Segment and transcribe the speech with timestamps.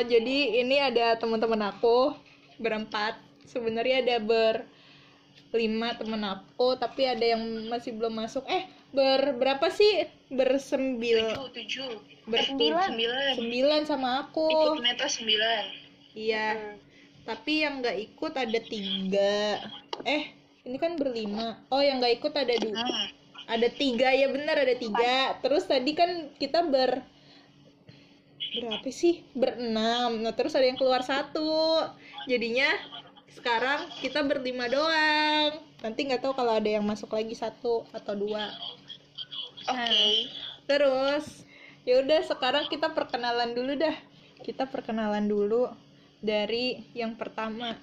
[0.00, 2.16] Oh, jadi ini ada teman-teman aku
[2.56, 3.20] berempat.
[3.44, 8.40] Sebenarnya ada berlima teman aku, tapi ada yang masih belum masuk.
[8.48, 8.64] Eh,
[8.96, 10.08] ber berapa sih?
[10.32, 11.90] Bersembil, tujuh tujuh
[12.32, 14.48] bertujuh, sembilan sembilan sama aku.
[14.48, 15.62] ikut meta sembilan
[16.16, 16.80] Iya.
[17.28, 19.60] Tapi yang nggak ikut ada tiga.
[20.08, 20.32] Eh,
[20.64, 21.60] ini kan berlima.
[21.68, 22.72] Oh, yang nggak ikut ada dua.
[22.72, 23.52] hmm.
[23.52, 25.36] Ada tiga ya benar ada tiga.
[25.44, 27.04] Terus tadi kan kita ber
[28.58, 29.22] berapa sih?
[29.32, 30.22] Berenam.
[30.22, 31.86] Nah terus ada yang keluar satu.
[32.26, 32.68] Jadinya
[33.32, 35.62] sekarang kita berlima doang.
[35.80, 38.52] Nanti nggak tahu kalau ada yang masuk lagi satu atau dua.
[39.70, 40.02] oke
[40.68, 41.46] Terus
[41.88, 43.96] ya udah sekarang kita perkenalan dulu dah.
[44.40, 45.70] Kita perkenalan dulu
[46.20, 47.76] dari yang pertama.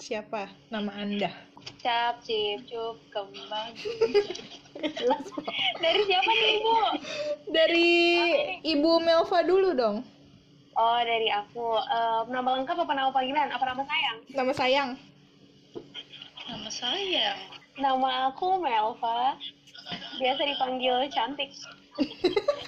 [0.00, 1.49] Siapa nama Anda?
[1.80, 3.72] Cap, cip, cup, kembang.
[5.80, 6.76] Dari siapa nih ibu?
[7.48, 7.90] Dari
[8.64, 9.96] Ibu Melva dulu dong.
[10.76, 11.76] Oh dari aku.
[11.80, 13.48] Eh, nama lengkap apa nama panggilan?
[13.52, 14.18] Apa nama sayang?
[14.32, 14.90] Nama sayang.
[16.50, 17.38] nama saya
[17.78, 19.36] Nama aku Melva.
[20.20, 21.50] Biasa dipanggil cantik.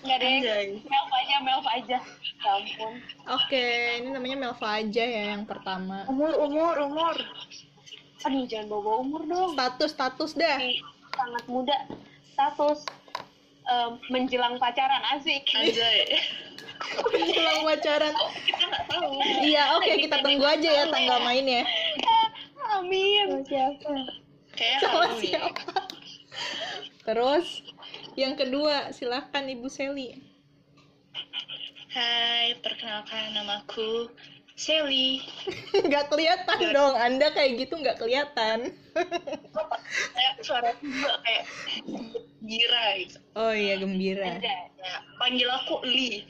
[0.02, 0.36] Nggak deh.
[0.84, 1.98] Melva aja, Melva aja.
[2.42, 2.92] Ya ampun.
[3.28, 3.66] Oke,
[4.02, 6.04] ini namanya Melva aja ya yang pertama.
[6.10, 7.14] umur umur umur
[8.22, 9.50] Aduh jangan bawa umur dong.
[9.54, 10.56] Status status dah.
[10.58, 10.78] Masih
[11.12, 11.76] sangat muda.
[12.32, 12.78] Status
[13.64, 15.42] em, menjelang pacaran asik.
[15.52, 16.06] anjay
[17.12, 18.14] Pulang pacaran.
[18.42, 21.62] kita nggak tahu Iya, oke kita tunggu aja ya tanggal mainnya.
[22.74, 23.42] Amin.
[23.44, 23.90] Siapa?
[24.52, 25.22] kayak Sama Halloween.
[25.22, 25.72] siapa?
[27.02, 27.46] Terus
[28.14, 30.14] yang kedua, silahkan Ibu Seli.
[31.92, 34.08] Hai perkenalkan namaku
[34.62, 35.18] Sally
[35.90, 38.70] Nggak kelihatan dong, Anda kayak gitu nggak kelihatan.
[40.14, 41.44] kayak suara juga kayak
[42.42, 44.38] gira gitu Oh iya, gembira.
[44.38, 44.56] Ada.
[44.78, 46.22] ya, panggil aku Lee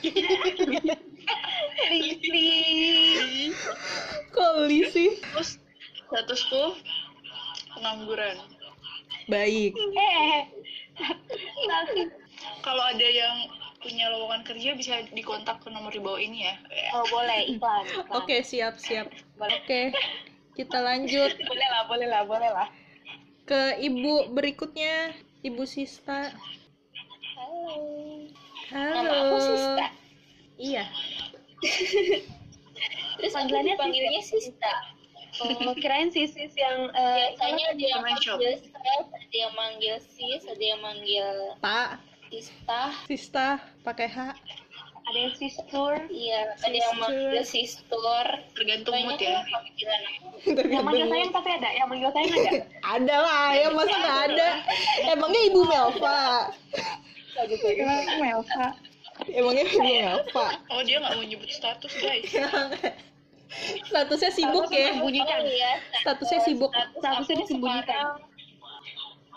[1.92, 3.52] Lili.
[4.32, 5.10] Kok Li sih?
[5.20, 5.58] terus
[6.06, 6.78] statusku
[7.74, 8.38] pengangguran
[9.26, 9.74] Baik.
[9.74, 10.40] Eh.
[12.64, 13.36] Kalau ada yang
[13.86, 16.54] punya lowongan kerja bisa dikontak ke nomor di bawah ini ya
[16.98, 17.86] Oh boleh iklan.
[17.90, 18.10] iklan.
[18.18, 19.06] Oke, siap siap.
[19.38, 19.62] Boleh.
[19.62, 19.94] Oke,
[20.58, 22.68] kita lanjut Boleh lah, boleh lah, boleh lah.
[23.46, 25.14] ke ibu berikutnya,
[25.46, 26.34] Ibu Sista.
[27.38, 27.78] Halo.
[28.74, 28.90] Halo.
[28.90, 29.86] Nama aku Sista.
[30.58, 30.84] Iya.
[33.22, 34.74] Terus Panggilannya dipanggilnya Sista.
[35.36, 38.64] Oh, kirain sisis yang eh, Biasanya ada yang manggil Seth,
[39.12, 41.28] ada yang manggil Sis, ada yang manggil
[41.60, 42.00] Pak,
[42.30, 42.80] Sista.
[43.06, 43.46] Sista
[43.86, 44.18] pakai H.
[45.06, 45.90] ada yang sister.
[46.10, 48.26] Iya, ada yang manggil Sistur.
[48.58, 49.38] tergantung mood ya.
[50.42, 52.60] Yang manggil sayang tapi ada, yang manggil sayang ada.
[52.98, 54.48] Ada lah, ya masa nggak ada?
[55.14, 56.20] Emangnya Ibu Melva?
[58.18, 58.66] Melva.
[59.30, 60.46] Emangnya Ibu Melva?
[60.74, 62.26] oh dia nggak mau nyebut status guys
[63.88, 64.90] Statusnya sibuk ya?
[64.90, 65.38] Sembunyikan.
[65.38, 65.72] Oh iya,
[66.02, 66.70] Statusnya sibuk.
[66.74, 68.04] status Statusnya disembunyikan.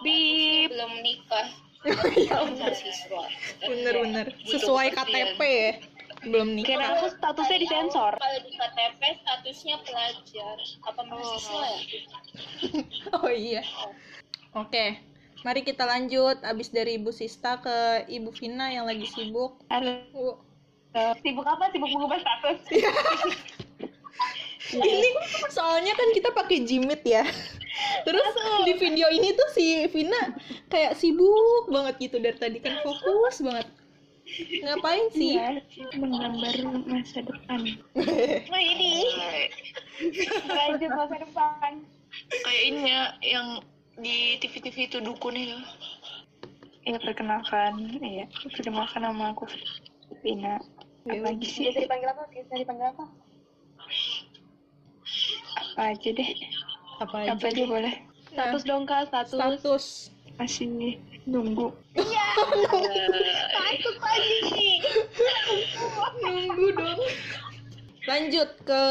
[0.01, 0.73] Bip.
[0.73, 1.47] belum nikah.
[2.27, 3.23] Ya Mahasiswa.
[3.63, 4.27] bener-bener.
[4.43, 5.71] Sesuai KTP ya?
[6.19, 6.99] Belum Kira nikah.
[6.99, 8.11] aku statusnya disensor.
[8.11, 10.55] Kalau di KTP statusnya pelajar.
[10.83, 11.79] Apa mahasiswa ya?
[13.15, 13.63] Oh iya.
[14.51, 14.99] Oke,
[15.47, 16.43] mari kita lanjut.
[16.43, 19.63] Abis dari Ibu Sista ke Ibu Vina yang lagi sibuk.
[19.71, 20.43] Halo.
[20.89, 21.69] Uh, Sibuk apa?
[21.71, 22.59] Sibuk mengubah status.
[24.75, 25.09] ini
[25.49, 27.25] soalnya kan kita pakai Jimit ya.
[28.07, 28.33] Terus
[28.67, 30.35] di video ini tuh si Vina
[30.67, 33.67] kayak sibuk banget gitu dari tadi kan fokus banget.
[34.61, 35.39] Ngapain sih?
[35.97, 37.59] Menggambar masa depan.
[38.53, 39.09] nah ini
[40.45, 41.71] Lanjut masa depan.
[42.41, 43.47] kayak ini ya yang
[44.01, 45.57] di TV-TV itu dukun itu
[46.87, 49.45] Ya perkenalkan, ya perkenalkan nama aku
[50.25, 50.57] Vina.
[51.05, 51.69] Apa lagi sih?
[51.69, 52.23] Biasa dipanggil apa?
[52.33, 53.05] Biasa dipanggil apa?
[55.79, 56.31] Apa aja deh?
[56.99, 57.55] Apa Apa aja?
[57.55, 57.95] aja boleh.
[58.35, 59.39] Status dong kak, status.
[59.39, 59.85] Status.
[60.35, 60.67] Masih
[61.31, 61.71] nunggu.
[61.95, 64.83] Status lagi.
[66.19, 66.99] Nunggu dong.
[68.11, 68.83] Lanjut ke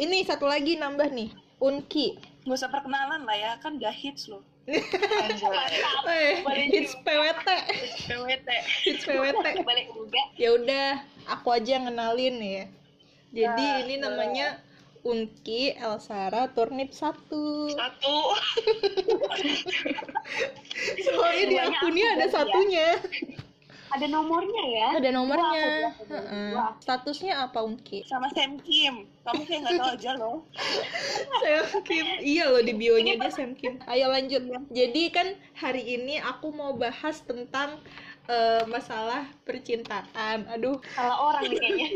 [0.00, 1.36] ini satu lagi nambah nih.
[1.60, 2.16] Unki.
[2.48, 4.40] Gak usah perkenalan lah ya, kan gak hits loh.
[4.64, 4.80] Eh,
[6.72, 7.48] hits PWT.
[8.08, 8.48] PWT
[8.88, 9.46] Hits PWT.
[9.68, 10.22] Balik juga.
[10.40, 12.64] Ya udah, aku aja yang kenalin ya.
[13.36, 14.71] Jadi ini namanya
[15.02, 17.26] Unki Elsara Turnip 1.
[17.74, 18.16] satu
[21.10, 22.30] Soalnya di akunnya aku ada ya.
[22.30, 22.88] satunya.
[23.92, 24.88] Ada nomornya ya?
[24.96, 25.52] Ada nomornya.
[25.52, 25.94] Dua, aku bilang.
[26.08, 26.48] Heeh.
[26.56, 26.66] Dua.
[26.80, 28.08] Statusnya apa Unki?
[28.08, 29.04] Sama Sam Kim.
[29.26, 30.36] Kamu kayak gak tau aja loh.
[31.44, 32.06] Sam Kim.
[32.24, 33.82] Iya loh di bionya dia Sam Kim.
[33.92, 34.48] Ayo lanjut.
[34.72, 37.76] Jadi kan hari ini aku mau bahas tentang
[38.28, 40.46] eh, masalah percintaan.
[40.54, 41.88] Aduh, salah orang nih kayaknya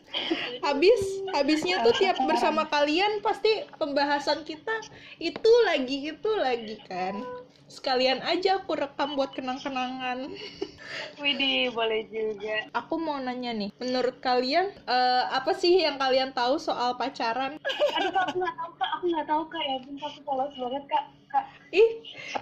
[0.66, 1.00] habis
[1.30, 4.82] habisnya tuh tiap bersama kalian pasti pembahasan kita
[5.22, 7.22] itu lagi itu lagi kan.
[7.70, 10.26] Sekalian aja aku rekam buat kenang-kenangan.
[11.22, 16.58] Widih boleh juga Aku mau nanya nih, menurut kalian eh, apa sih yang kalian tahu
[16.58, 17.54] soal pacaran?
[17.96, 20.52] aduh kak aku nggak tahu kak aku nggak tahu kak ya ampun kak aku polos
[20.58, 21.90] banget kak kak Ih,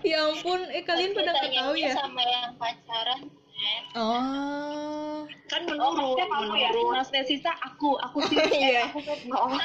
[0.00, 1.92] ya ampun, eh kalian pada nggak tahu ya?
[1.92, 3.20] sama yang pacaran.
[3.92, 6.92] Oh, Kan oh menurut, maksudnya kamu ya menurut.
[6.94, 8.36] maksudnya sisa aku aku sih
[8.70, 8.86] Iya.
[8.86, 9.50] aku tuh oh.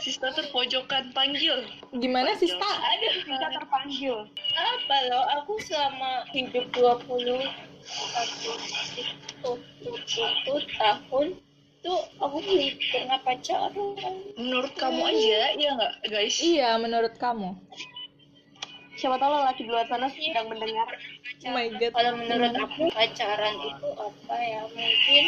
[0.00, 1.68] Sista terpojokan panggil.
[1.94, 2.64] gimana sih, Sta?
[2.66, 4.16] aduh sisa terpanggil
[4.52, 7.44] apa loh aku selama hidup 20
[7.80, 8.52] satu
[9.78, 10.30] tujuh
[10.74, 11.26] tahun
[11.80, 13.72] tuh aku belum pernah pacaran
[14.34, 16.36] Menurut kamu aja, iya nggak guys?
[16.38, 17.56] Iya, menurut kamu.
[19.00, 20.88] Siapa tahu lelaki di luar sana sedang mendengar
[21.40, 21.90] Oh my god.
[21.90, 25.24] kalau menurut aku pacaran itu apa ya mungkin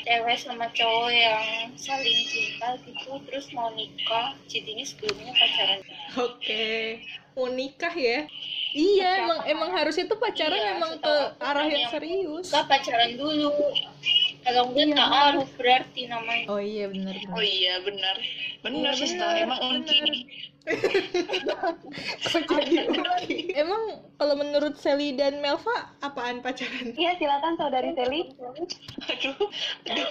[0.00, 1.42] cewek sama cowok yang
[1.74, 5.80] saling cinta gitu terus mau nikah jadinya sebelumnya pacaran
[6.14, 7.02] Oke.
[7.34, 8.30] Mau nikah ya?
[8.70, 12.46] Iya, emang emang harusnya tuh pacaran Iya, emang ke arah yang yang- serius.
[12.48, 13.50] Enggak pacaran dulu
[14.40, 14.94] kalau enggak Iya.
[14.94, 18.16] ta'aruf berarti namanya Oh iya benar Oh iya benar.
[18.62, 20.46] Benar Iya, Sista, benar, emang nih.
[20.64, 23.52] Kok jadi Uki?
[23.52, 26.96] Emang kalau menurut Sally dan Melva apaan pacaran?
[26.96, 28.32] iya silakan saudari Seli
[29.04, 29.36] Aduh,
[29.92, 30.10] aduh.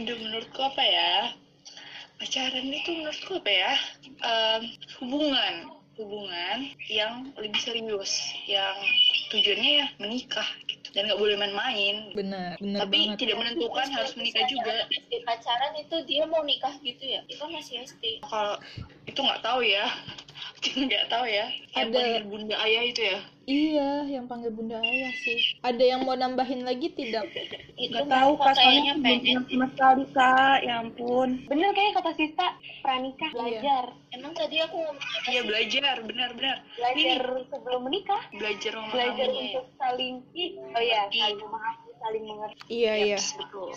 [0.00, 1.12] Aduh, menurutku apa ya?
[2.16, 3.72] Pacaran itu menurutku apa ya?
[4.24, 4.62] Em,
[5.04, 5.54] hubungan,
[6.00, 8.72] hubungan yang lebih serius, yang
[9.28, 10.48] tujuannya ya menikah.
[10.92, 12.12] Dan nggak boleh main-main.
[12.12, 13.18] Benar, benar Tapi banget.
[13.24, 14.84] tidak menentukan harus menikah juga.
[14.92, 18.60] SD pacaran itu dia mau nikah gitu ya itu masih SD Kalau
[19.08, 19.88] itu nggak tahu ya,
[20.86, 21.46] nggak tahu ya.
[21.72, 23.18] Yang Ada- panggil bunda ayah itu ya.
[23.42, 25.58] Iya, yang panggil bunda ayah sih.
[25.60, 27.26] Ada yang mau nambahin lagi tidak?
[27.74, 30.58] itu Nggak tahu kak, soalnya belum sama sekali kak.
[30.62, 31.28] Ya ampun.
[31.44, 32.46] bener kayaknya kata sisa
[32.80, 33.36] pranikah Iya.
[33.36, 36.56] belajar emang tadi aku ngomong Iya benar, benar-benar.
[36.72, 38.92] belajar sebelum menikah Belajar memahami.
[38.92, 39.40] belajar Iya.
[39.42, 40.30] untuk saling oh
[40.78, 41.18] iya Mengerti.
[41.18, 43.16] saling memahami saling mengerti Iya, iya.
[43.16, 43.70] Yaps, betul.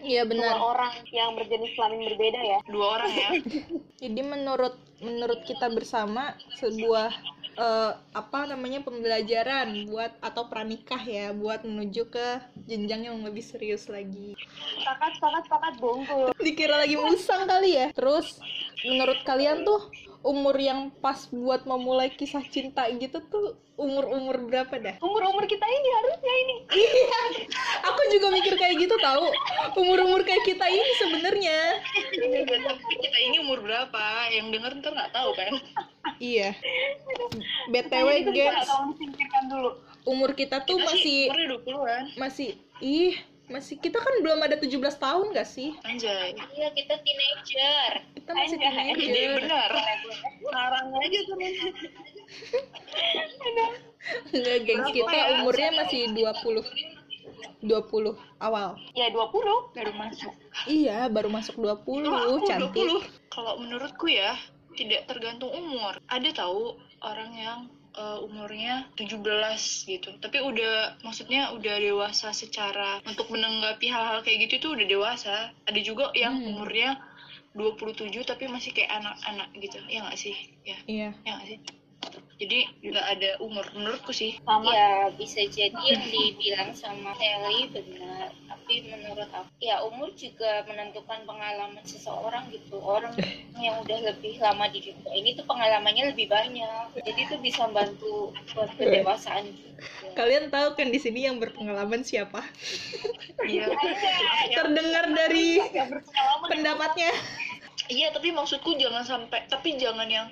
[0.00, 0.56] Iya dua benar.
[0.58, 3.28] orang yang berjenis kelamin berbeda ya Dua orang ya.
[4.02, 7.12] Jadi menurut menurut kita bersama sebuah
[7.56, 12.28] eh, apa namanya pembelajaran buat atau pranikah ya buat menuju ke
[12.68, 14.36] jenjang yang lebih serius lagi.
[14.80, 17.92] sepakat sepakat sepakat bongkul Dikira lagi musang kali ya.
[17.92, 18.40] Terus
[18.84, 19.88] menurut kalian tuh
[20.20, 24.96] umur yang pas buat memulai kisah cinta gitu tuh umur-umur berapa dah?
[25.00, 27.20] umur umur kita ini harusnya ini Iya,
[27.88, 29.24] aku juga mikir kayak gitu tahu.
[29.80, 31.58] Umur-umur kayak kita ini sebenarnya.
[32.60, 34.04] Tapi kita ini umur berapa?
[34.28, 35.52] Yang denger ntar nggak tahu kan?
[36.20, 36.52] Iya.
[37.72, 38.68] BTW guys,
[40.04, 42.04] umur kita tuh Kita sih masih 20-an.
[42.20, 42.50] masih
[42.84, 43.16] ih,
[43.50, 45.74] masih kita kan belum ada 17 tahun gak sih?
[45.82, 46.38] Anjay.
[46.54, 48.94] iya kita teenager Kita masih Anjay.
[48.94, 49.30] Teenager.
[49.42, 49.70] benar.
[50.40, 51.36] Ngarang aja tuh.
[54.30, 55.26] Enggak, Berapa kita ya?
[55.42, 56.62] umurnya masih 20.
[57.60, 58.80] 20 awal.
[58.96, 60.32] ya 20 Baru masuk.
[60.64, 62.72] Iya, baru masuk 20, Kalau aku cantik.
[62.72, 63.04] 20.
[63.28, 64.32] Kalau menurutku ya,
[64.72, 66.00] tidak tergantung umur.
[66.08, 67.58] Ada tahu orang yang
[67.90, 70.14] eh, umurnya 17 gitu.
[70.22, 75.36] Tapi udah maksudnya udah dewasa secara untuk menanggapi hal-hal kayak gitu tuh udah dewasa.
[75.66, 76.54] Ada juga yang Hmm.
[76.54, 76.98] umurnya
[77.50, 79.78] 27 tapi masih kayak anak-anak gitu.
[79.90, 80.36] Ya nggak sih?
[80.62, 81.08] Ya, Iya.
[81.26, 81.58] ya nggak sih?
[82.40, 84.40] Jadi nggak ada umur menurutku sih.
[84.48, 90.64] sama ya bisa jadi yang dibilang sama Sally benar tapi menurut aku ya umur juga
[90.64, 93.12] menentukan pengalaman seseorang gitu orang
[93.64, 98.32] yang udah lebih lama di dunia ini tuh pengalamannya lebih banyak jadi itu bisa bantu
[98.54, 99.68] buat kedewasaan gitu.
[100.16, 102.40] Kalian tahu kan di sini yang berpengalaman siapa?
[103.40, 103.72] Iya.
[104.60, 105.56] Terdengar dari
[106.44, 107.08] pendapatnya.
[107.88, 110.28] Iya, tapi maksudku jangan sampai tapi jangan yang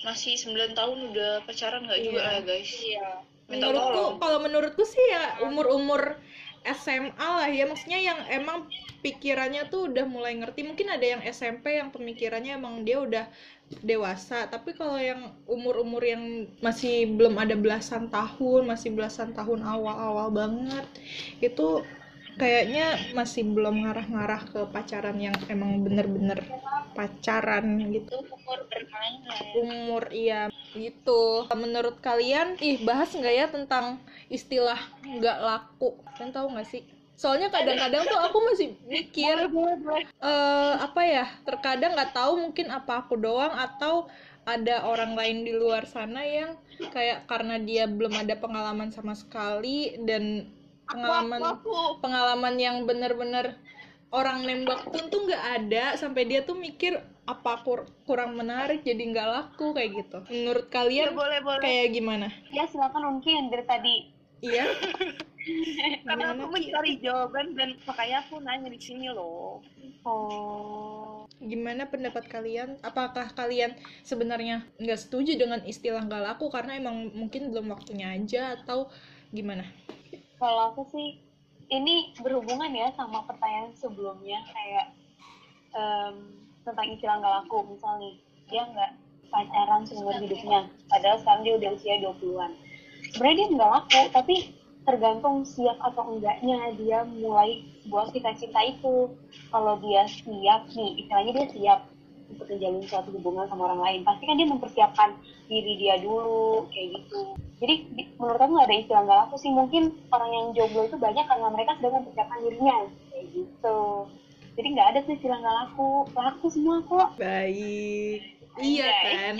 [0.00, 2.28] masih 9 tahun udah pacaran nggak juga Iya.
[2.28, 2.70] lah guys.
[2.78, 3.08] iya
[3.48, 4.14] Minta menurutku tolong.
[4.20, 6.20] kalau menurutku sih ya umur-umur
[6.68, 8.68] SMA lah ya maksudnya yang emang
[9.00, 13.24] pikirannya tuh udah mulai ngerti mungkin ada yang SMP yang pemikirannya emang dia udah
[13.80, 20.28] dewasa tapi kalau yang umur-umur yang masih belum ada belasan tahun masih belasan tahun awal-awal
[20.28, 20.84] banget
[21.40, 21.80] itu
[22.40, 26.38] kayaknya masih belum ngarah-ngarah ke pacaran yang emang bener-bener
[26.96, 28.08] pacaran gitu.
[28.08, 29.52] Itu umur bermain lah ya.
[29.60, 30.42] umur iya
[30.72, 31.46] gitu.
[31.52, 33.98] Menurut kalian ih bahas nggak ya tentang
[34.30, 35.98] istilah nggak laku?
[36.16, 36.82] Kalian tahu nggak sih?
[37.18, 39.36] Soalnya kadang-kadang tuh aku masih mikir
[40.22, 44.06] eh apa ya terkadang nggak tahu mungkin apa aku doang atau
[44.46, 46.56] ada orang lain di luar sana yang
[46.94, 50.46] kayak karena dia belum ada pengalaman sama sekali dan
[50.88, 51.40] pengalaman
[52.00, 53.54] pengalaman yang bener-bener
[54.08, 56.96] orang nembak pun tuh nggak ada sampai dia tuh mikir
[57.28, 61.60] apa kur- kurang menarik jadi nggak laku kayak gitu menurut Ya, kalian boleh, boleh.
[61.60, 63.96] kayak gimana Ya, silakan mungkin dari tadi.
[64.40, 64.64] iya
[66.04, 66.44] Karena Gimana?
[66.44, 69.64] aku mencari jawaban dan makanya aku nanya di sini loh.
[70.04, 71.24] Oh.
[71.38, 77.48] gimana pendapat kalian apakah kalian sebenarnya nggak setuju dengan istilah nggak laku karena emang mungkin
[77.54, 78.90] belum waktunya aja atau
[79.30, 79.62] gimana
[80.38, 81.18] Kalau aku sih,
[81.68, 84.86] ini berhubungan ya sama pertanyaan sebelumnya kayak
[85.74, 86.14] em,
[86.62, 87.58] tentang istilah nggak laku.
[87.74, 88.14] Misal nih,
[88.46, 88.90] dia nggak
[89.28, 92.52] pacaran seumur hidupnya, padahal sekarang dia udah usia 20-an.
[93.12, 94.36] Sebenarnya dia nggak laku, tapi
[94.88, 97.60] tergantung siap atau enggaknya dia mulai
[97.92, 99.12] buat cita-cita itu.
[99.52, 101.80] Kalau dia siap nih, istilahnya dia siap
[102.28, 105.10] untuk menjalin suatu hubungan sama orang lain, pasti kan dia mempersiapkan
[105.48, 107.20] diri dia dulu, kayak gitu.
[107.58, 109.82] Jadi di- menurut aku nggak ada istilah nggak laku sih, mungkin
[110.12, 112.76] orang yang jomblo itu banyak karena mereka sedang mempersiapkan dirinya,
[113.10, 113.80] kayak gitu.
[114.58, 117.08] Jadi nggak ada tuh istilah nggak laku, laku semua kok.
[117.16, 118.20] baik.
[118.58, 119.34] Iya kan?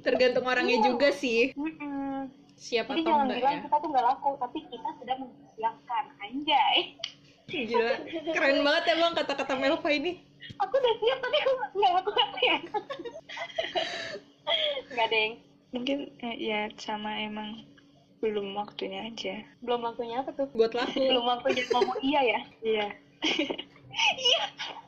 [0.00, 1.50] Tergantung orangnya juga sih.
[1.58, 2.30] Mm-mm.
[2.54, 3.62] siap Jadi jangan bilang ya.
[3.66, 6.76] kita tuh nggak laku, tapi kita sedang mempersiapkan, anjay.
[7.44, 7.92] gila.
[8.32, 12.38] Keren banget ya bang kata-kata Melva ini Aku udah siap tapi aku nggak laku apa
[12.40, 12.58] ya?
[14.94, 15.32] Nggak deng,
[15.74, 17.66] Mungkin eh, ya sama emang
[18.22, 19.42] belum waktunya aja.
[19.60, 20.48] belum waktunya apa tuh?
[20.56, 22.40] buat laku Belum waktunya ngomong iya ya?
[22.62, 22.86] Iya.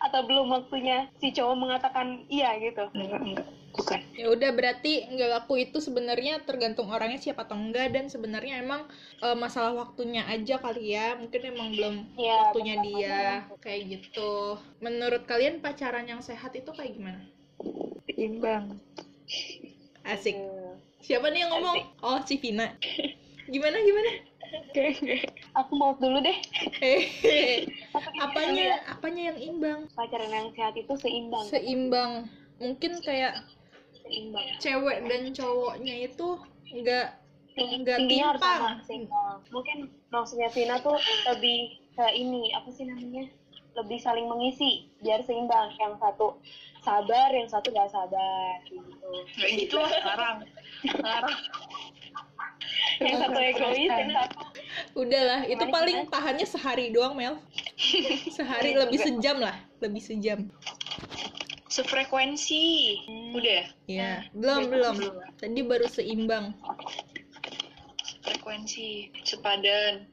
[0.00, 2.88] Atau belum waktunya si cowok mengatakan iya gitu?
[2.92, 3.48] Enggak, enggak.
[3.68, 4.00] Bukan.
[4.18, 8.90] ya udah berarti nggak laku itu sebenarnya tergantung orangnya siap atau enggak dan sebenarnya emang
[9.22, 13.20] eh, masalah waktunya aja kali ya mungkin emang belum Iya, waktunya benar, dia
[13.62, 17.22] kayak gitu menurut kalian pacaran yang sehat itu kayak gimana
[18.08, 18.82] Seimbang.
[20.02, 20.74] asik Hmm.
[20.98, 22.74] siapa nih yang ngomong oh si Vina
[23.46, 24.10] gimana gimana
[25.58, 26.38] Aku mau dulu deh.
[26.80, 28.24] eh Aku gini dulu ya.
[28.24, 31.44] apanya apanya yang imbang Pacaran yang sehat itu seimbang.
[31.50, 32.12] seimbang
[32.62, 33.42] mungkin kayak
[34.06, 34.46] seimbang.
[34.62, 36.28] cewek dan cowoknya itu
[36.70, 37.08] nggak
[37.58, 39.36] nggak timpang sama, seimbang.
[39.50, 40.94] Mungkin maksudnya Vina tuh
[41.34, 43.26] lebih ke ini, apa sih namanya?
[43.74, 45.74] Lebih saling mengisi, biar seimbang.
[45.82, 46.38] Yang satu
[46.86, 48.62] sabar, yang satu gak sabar.
[48.70, 49.10] Gitu.
[49.34, 50.36] Nggak gitu lah sekarang.
[50.86, 51.36] Sekarang.
[52.98, 54.38] Yang satu egois, yang satu
[54.98, 57.38] udahlah itu paling tahannya sehari doang Mel
[58.36, 60.50] sehari lebih sejam lah lebih sejam
[61.68, 62.96] Sefrekuensi.
[63.36, 63.64] Udah ya?
[63.86, 64.96] ya belum belum
[65.38, 66.56] tadi baru seimbang
[68.24, 69.12] Frekuensi.
[69.22, 70.08] Sepadan.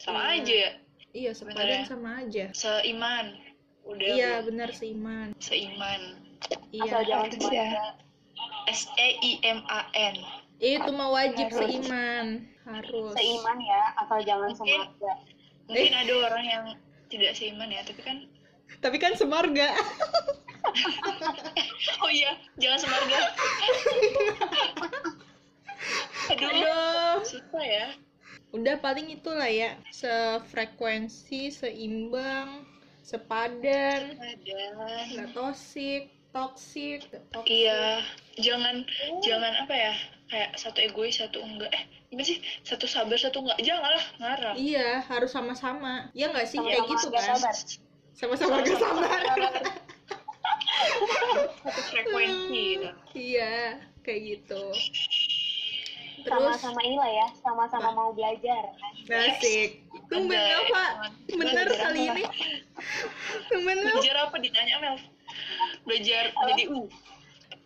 [0.00, 0.34] Sama Iya.
[0.40, 0.70] aja ya?
[1.12, 1.84] iya sepadan ya?
[1.84, 3.36] sama aja Seiman.
[3.84, 4.08] Udah.
[4.16, 4.46] iya belum?
[4.48, 6.02] benar seiman Seiman.
[6.72, 7.68] asal iya jangan cuma ya.
[8.66, 10.16] S E I M A N.
[10.62, 11.58] itu mah wajib Harus.
[11.58, 12.26] seiman
[12.62, 14.78] harus seiman ya, asal jangan Mungkin.
[14.78, 15.12] semarga.
[15.66, 16.64] Mungkin ada orang yang
[17.10, 18.16] tidak seiman ya, tapi kan
[18.80, 19.68] tapi kan semarga
[22.06, 23.18] oh iya, jangan semarga.
[26.30, 27.86] Aduh, aduh susah ya.
[28.54, 32.62] udah paling itulah ya sefrekuensi seimbang
[33.02, 34.62] sepadan Ada.
[35.10, 37.04] nggak toksik toksik.
[37.44, 38.00] Iya,
[38.40, 38.86] jangan
[39.20, 39.94] jangan apa ya?
[40.32, 41.68] Kayak satu egois, satu enggak.
[41.70, 42.40] Eh, gimana sih?
[42.64, 43.60] Satu sabar, satu enggak.
[43.60, 44.56] Janganlah, ngarang.
[44.56, 47.54] iya harus sama-sama ya nggak sih kayak Sama-sama gitu kan sabar.
[48.12, 49.10] sama-sama gak sabar
[51.62, 52.88] Satu frekuensi gitu.
[53.28, 53.52] iya
[54.02, 54.62] kayak gitu
[56.22, 58.72] terus Sama-sama inilah ya, sama-sama mau belajar.
[59.10, 62.22] asik tumben apa bener kali ini
[63.50, 63.76] tumben.
[63.82, 64.96] Belajar apa ditanya Mel?
[65.82, 66.86] Belajar jadi U.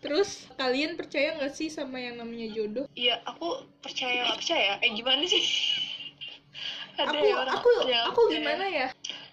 [0.06, 4.72] terus kalian percaya nggak sih sama yang namanya jodoh Iya, aku percaya nggak percaya.
[4.78, 5.42] Eh gimana sih?
[7.02, 8.86] Ada aku ya orang aku percaya aku gimana ya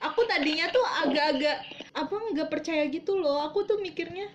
[0.03, 1.57] aku tadinya tuh agak-agak
[1.95, 4.27] apa nggak percaya gitu loh aku tuh mikirnya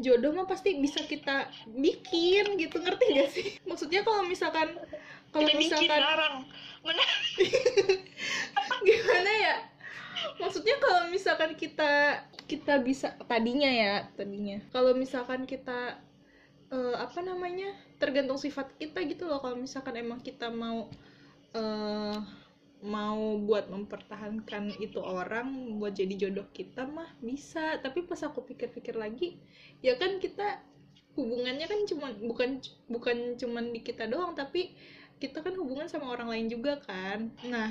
[0.00, 4.72] jodoh mah pasti bisa kita bikin gitu ngerti gak sih maksudnya kalau misalkan
[5.30, 6.36] kalau misalkan larang.
[6.80, 7.04] Mana?
[8.88, 9.56] gimana ya
[10.40, 14.58] maksudnya kalau misalkan kita kita bisa tadinya ya tadinya.
[14.74, 16.02] Kalau misalkan kita
[16.74, 17.70] eh, apa namanya
[18.02, 19.38] tergantung sifat kita gitu loh.
[19.38, 20.90] Kalau misalkan emang kita mau
[21.54, 22.18] eh
[22.80, 27.78] mau buat mempertahankan itu orang buat jadi jodoh kita mah bisa.
[27.78, 29.38] Tapi pas aku pikir-pikir lagi
[29.78, 30.58] ya kan kita
[31.14, 34.72] hubungannya kan cuma bukan bukan cuman di kita doang tapi
[35.20, 37.30] kita kan hubungan sama orang lain juga kan.
[37.46, 37.70] Nah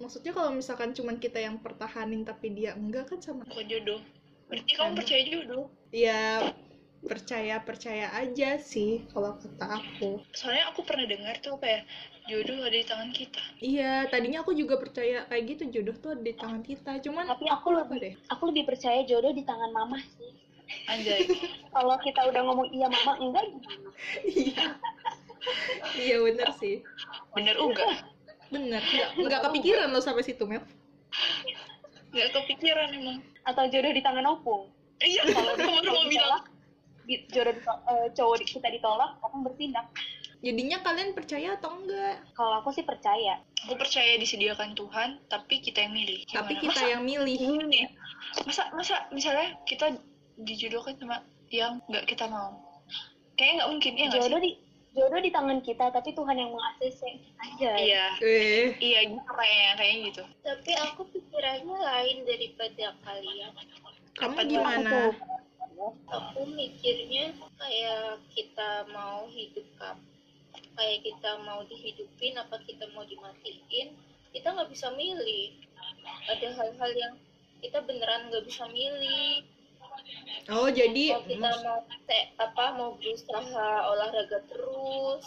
[0.00, 4.00] maksudnya kalau misalkan cuman kita yang pertahanin tapi dia enggak kan sama Bukan jodoh.
[4.50, 5.64] Berarti kamu percaya jodoh?
[5.90, 6.54] ya
[7.00, 10.20] percaya percaya aja sih kalau kata aku.
[10.36, 11.80] Soalnya aku pernah dengar tuh apa ya
[12.28, 13.42] jodoh ada di tangan kita.
[13.62, 17.00] Iya tadinya aku juga percaya kayak gitu jodoh tuh ada di tangan kita.
[17.00, 18.14] Cuman tapi aku apa lebih deh?
[18.28, 20.30] aku lebih percaya jodoh di tangan mama sih.
[20.86, 21.24] Anjay.
[21.74, 23.90] Kalau kita udah ngomong iya mama enggak gimana
[24.28, 24.64] iya.
[25.96, 26.84] Iya bener sih.
[27.32, 27.86] Bener uga
[28.52, 28.82] bener.
[28.82, 30.60] Nggak nggak kepikiran lo sampai situ Mel.
[32.12, 34.68] Nggak kepikiran emang atau jodoh di tangan opung.
[35.00, 36.44] Iya kalau baru mau bilang.
[37.08, 39.88] di- jodoh di- eh, cowok di- kita ditolak opung bertindak.
[40.40, 42.16] Jadinya kalian percaya atau enggak?
[42.32, 43.44] Kalau aku sih percaya.
[43.68, 46.24] Aku percaya disediakan Tuhan tapi kita yang milih.
[46.24, 46.64] Tapi Gimana?
[46.64, 47.36] kita masa, yang milih.
[47.68, 47.86] Nih
[48.46, 49.92] masa masa misalnya kita
[50.40, 51.20] dijodohkan sama
[51.52, 52.56] yang nggak kita mau?
[53.36, 54.52] Kayaknya nggak mungkin ya jodoh di
[54.90, 57.02] jodoh di tangan kita tapi Tuhan yang meng-ACC
[57.38, 58.04] aja iya.
[58.18, 58.74] Eh.
[58.82, 60.22] Iya gitu kayaknya kayaknya gitu.
[60.42, 63.52] Tapi aku pikirannya lain daripada kalian.
[64.18, 64.50] Kamu Apa tuh?
[64.50, 64.96] gimana
[66.10, 69.96] aku mikirnya kayak kita mau hidup kap
[70.76, 73.96] kayak kita mau dihidupin apa kita mau dimatiin
[74.30, 75.56] kita nggak bisa milih.
[76.30, 77.14] Ada hal-hal yang
[77.64, 79.42] kita beneran nggak bisa milih
[80.50, 81.78] oh jadi kalau kita mau
[82.40, 85.24] apa mau berusaha olahraga terus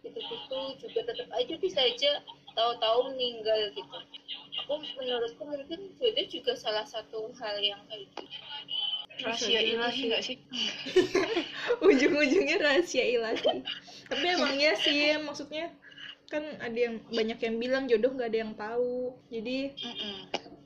[0.00, 2.24] gitu-gitu juga tetap aja bisa aja
[2.56, 3.96] tahu-tahu meninggal gitu.
[4.64, 8.24] Aku menurutku mungkin jodoh juga salah satu hal yang kayak gitu.
[9.20, 10.06] Rahasia ilahi sih.
[10.08, 10.36] nggak sih?
[11.86, 13.60] Ujung-ujungnya rahasia ilahi
[14.08, 15.70] tapi emang ya sih maksudnya
[16.30, 19.14] kan ada yang banyak yang bilang jodoh nggak ada yang tahu.
[19.28, 20.16] Jadi Mm-mm.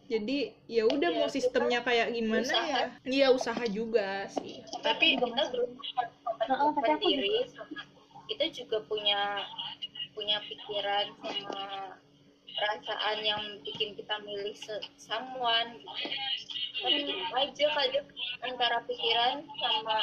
[0.04, 2.68] Jadi ya udah Ya, mau kita sistemnya kayak gimana usaha.
[2.68, 5.42] ya iya usaha juga sih tapi kita
[6.50, 7.80] aku diri sama
[8.24, 9.44] kita juga punya
[10.12, 11.64] punya pikiran sama
[12.54, 14.54] perasaan yang bikin kita milih
[14.94, 15.90] someone gitu.
[16.84, 18.06] tapi tetap aja kadang
[18.46, 19.98] antara pikiran sama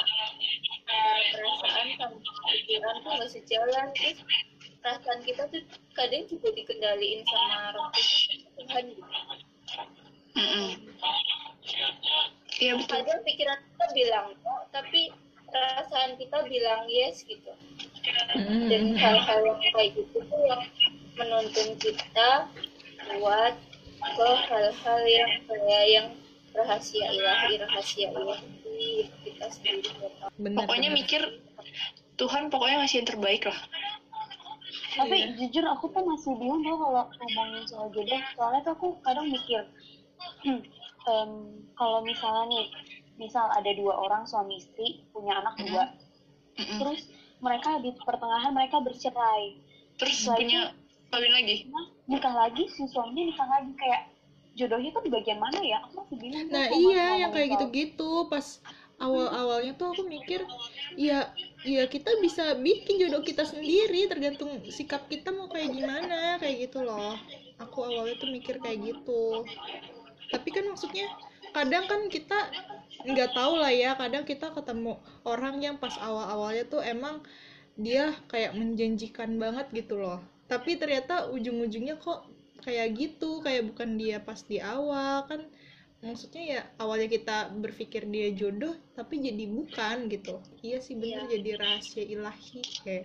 [0.86, 2.18] eh, perasaan sama
[2.52, 4.20] pikiran tuh nggak sejalan terus
[4.82, 5.62] perasaan kita tuh
[5.96, 7.88] kadang juga dikendaliin sama roh
[8.58, 9.02] Tuhan gitu.
[12.62, 12.94] Iya betul.
[13.02, 15.10] Kadang pikiran kita bilang no tapi
[15.52, 17.52] perasaan kita bilang yes gitu.
[18.42, 20.62] Dan hal-hal yang kayak gitu tuh yang
[21.18, 22.30] menuntun kita
[23.18, 23.54] buat
[24.02, 26.08] ke hal-hal yang kayak yang
[26.52, 29.88] rahasia ilahi rahasia ilahi kita sendiri
[30.36, 30.98] bener pokoknya bener.
[31.00, 31.22] mikir
[32.20, 33.56] Tuhan pokoknya ngasih yang terbaik lah.
[34.92, 35.28] Tapi Iya.
[35.40, 38.20] jujur aku tuh masih bingung tau kalau ngomongin soal jodoh.
[38.36, 39.64] Soalnya tuh aku kadang mikir
[40.44, 40.60] hmm,
[41.08, 41.30] em,
[41.74, 42.66] kalau misalnya nih
[43.18, 45.66] misal ada dua orang suami istri punya anak Mhm.
[45.68, 45.84] dua
[46.58, 46.78] Mm-mm.
[46.78, 47.00] terus
[47.42, 49.58] mereka di pertengahan mereka bercerai.
[49.98, 50.60] Terus Setelah punya
[51.10, 51.56] kawin lagi?
[51.68, 54.02] Nah nikah lagi si suaminya nikah lagi kayak
[54.54, 55.78] jodohnya tuh di bagian mana ya?
[55.82, 58.12] Aku masih bingung Nah iya yang kayak gitu-gitu.
[58.30, 58.46] Pas
[59.02, 60.46] awal-awalnya tuh aku mikir
[60.94, 61.32] ya
[61.66, 66.78] ya kita bisa bikin jodoh kita sendiri tergantung sikap kita mau kayak gimana kayak gitu
[66.84, 67.18] loh.
[67.58, 69.46] Aku awalnya tuh mikir kayak gitu
[70.32, 71.06] tapi kan maksudnya
[71.52, 72.48] kadang kan kita
[73.04, 74.96] nggak tahu lah ya kadang kita ketemu
[75.28, 77.20] orang yang pas awal-awalnya tuh emang
[77.76, 80.20] dia kayak menjanjikan banget gitu loh.
[80.48, 82.28] Tapi ternyata ujung-ujungnya kok
[82.64, 85.24] kayak gitu kayak bukan dia pas di awal.
[85.24, 85.48] Kan
[86.04, 90.40] maksudnya ya awalnya kita berpikir dia jodoh tapi jadi bukan gitu.
[90.60, 93.04] Iya sih bener jadi rahasia ilahi kayak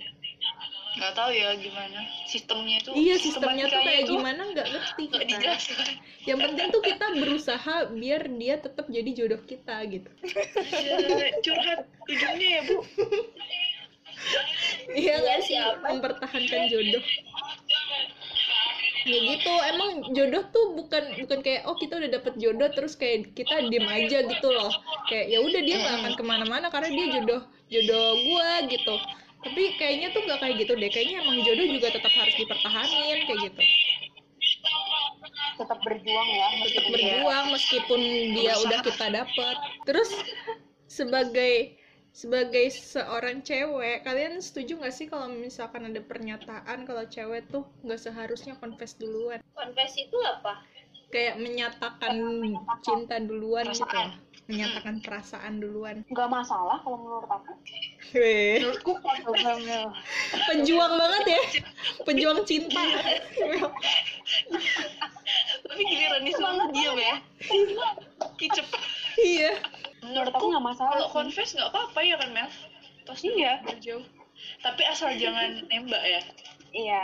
[0.98, 2.00] nggak tahu ya gimana.
[2.26, 4.42] Sistemnya itu iya sistemnya tuh kayak itu gimana?
[4.50, 5.32] Nggak ngerti nggak kita.
[5.38, 5.88] dijelaskan.
[6.26, 10.10] Yang penting tuh kita berusaha biar dia tetap jadi jodoh kita gitu.
[10.74, 11.80] Ya, curhat.
[12.10, 12.78] Ujungnya ya bu.
[14.98, 15.56] Iya nggak sih?
[15.62, 17.06] Mempertahankan jodoh.
[19.08, 19.54] Ya gitu.
[19.72, 23.86] Emang jodoh tuh bukan bukan kayak oh kita udah dapet jodoh terus kayak kita diem
[23.86, 24.74] aja gitu loh.
[25.06, 28.96] Kayak ya udah dia nggak akan ke mana-mana karena dia jodoh jodoh gua gitu
[29.48, 30.92] tapi kayaknya tuh nggak kayak gitu deh.
[30.92, 33.64] Kayaknya emang jodoh juga tetap harus dipertahanin kayak gitu.
[35.58, 38.02] Tetap berjuang ya tetap meskipun berjuang meskipun
[38.36, 39.56] dia udah kita dapet.
[39.88, 40.10] Terus
[40.92, 41.80] sebagai
[42.12, 48.04] sebagai seorang cewek kalian setuju nggak sih kalau misalkan ada pernyataan kalau cewek tuh nggak
[48.04, 49.40] seharusnya confess duluan?
[49.56, 50.60] Confess itu apa?
[51.08, 52.20] Kayak menyatakan
[52.84, 53.88] cinta duluan gitu.
[53.88, 54.20] Perasaan.
[54.48, 56.08] Menyatakan perasaan duluan.
[56.08, 57.52] Nggak masalah kalau menurut aku.
[58.16, 58.92] Menurutku
[60.56, 61.24] pejuang banget.
[61.28, 61.42] Ya.
[62.08, 62.82] Pejuang cinta.
[65.68, 67.16] Tapi giliran disuruh diam ya.
[68.40, 68.66] Kicep.
[69.20, 69.52] Iya.
[70.08, 72.48] Menurut aku nggak masalah kalau confess nggak apa-apa ya kan Mel.
[73.04, 73.60] Tos Iya.
[73.84, 74.04] jauh.
[74.64, 76.22] Tapi asal jangan nembak ya.
[76.72, 77.04] Iya.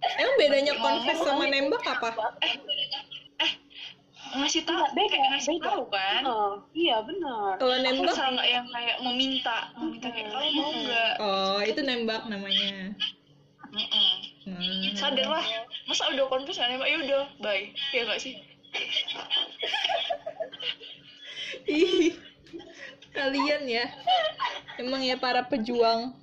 [0.00, 2.14] Emang bedanya confess sama nembak apa
[4.32, 5.66] ngasih tahu Enggak, beda, kayak ngasih beda.
[5.66, 6.22] tahu kan?
[6.22, 7.52] Oh, iya benar.
[7.56, 8.14] Kalau nembak?
[8.14, 11.12] nggak yang kayak meminta meminta kayak kamu mau nggak?
[11.18, 12.94] Oh itu nembak namanya.
[13.70, 14.10] Mm-mm.
[14.40, 14.82] Hmm.
[14.94, 15.44] sadar lah
[15.84, 16.88] masa udah confess nggak nembak?
[16.88, 17.64] Ya udah bye.
[17.90, 18.34] Ya nggak sih?
[21.66, 22.14] Ih,
[23.10, 23.86] kalian ya.
[24.76, 26.14] Emang ya para pejuang.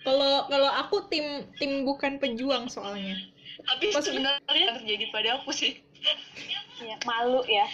[0.00, 3.18] Kalau kalau aku tim tim bukan pejuang soalnya.
[3.60, 5.84] Tapi Maksudnya- sebenarnya terjadi pada aku sih
[6.80, 7.66] Iya, malu ya.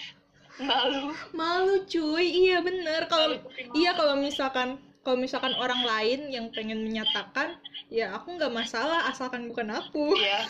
[0.57, 1.13] malu.
[1.37, 2.27] Malu cuy.
[2.49, 3.07] Iya bener.
[3.07, 3.39] Kalau
[3.77, 9.47] iya kalau misalkan kalau misalkan orang lain yang pengen menyatakan ya aku nggak masalah asalkan
[9.47, 10.17] bukan aku.
[10.17, 10.41] Iya.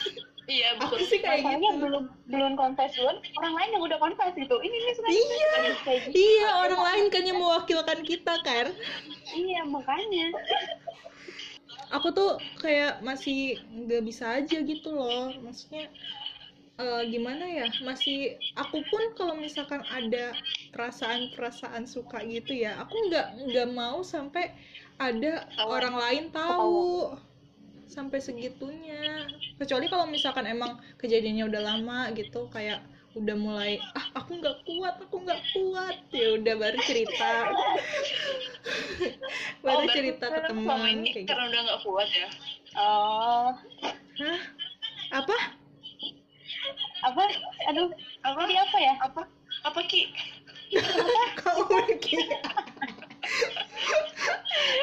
[0.47, 1.83] Iya aku sih kayak Masalahnya gitu.
[1.83, 4.55] belum belum confess duluan, orang lain yang udah confess gitu.
[4.63, 5.51] Ini nih suka Iya.
[5.83, 6.15] kayak gitu.
[6.15, 8.67] iya orang lain kan yang mewakilkan kita kan
[9.35, 10.31] Iya, makanya.
[11.91, 15.35] aku tuh kayak masih nggak bisa aja gitu loh.
[15.43, 15.91] Maksudnya
[16.77, 20.37] eh, gimana ya masih aku pun kalau misalkan ada
[20.73, 24.53] perasaan-perasaan suka gitu ya aku nggak nggak mau sampai
[24.97, 25.69] ada Tahu.
[25.69, 27.17] orang lain tahu
[27.87, 29.25] sampai segitunya
[29.57, 32.83] kecuali kalau misalkan emang kejadiannya udah lama gitu kayak
[33.17, 37.33] udah mulai ah aku nggak kuat aku nggak kuat ya udah baru cerita
[39.65, 41.25] baru berarti cerita ke teman kayak gitu.
[41.25, 42.29] karena udah nggak kuat ya
[42.77, 43.57] Oh,
[44.21, 44.41] Hah?
[45.17, 45.37] Apa?
[47.17, 47.25] Apa?
[47.73, 47.89] Aduh,
[48.21, 48.93] apa tadi apa ya?
[49.01, 49.25] apa
[49.65, 50.13] apa ki
[51.41, 52.21] Kamu lagi.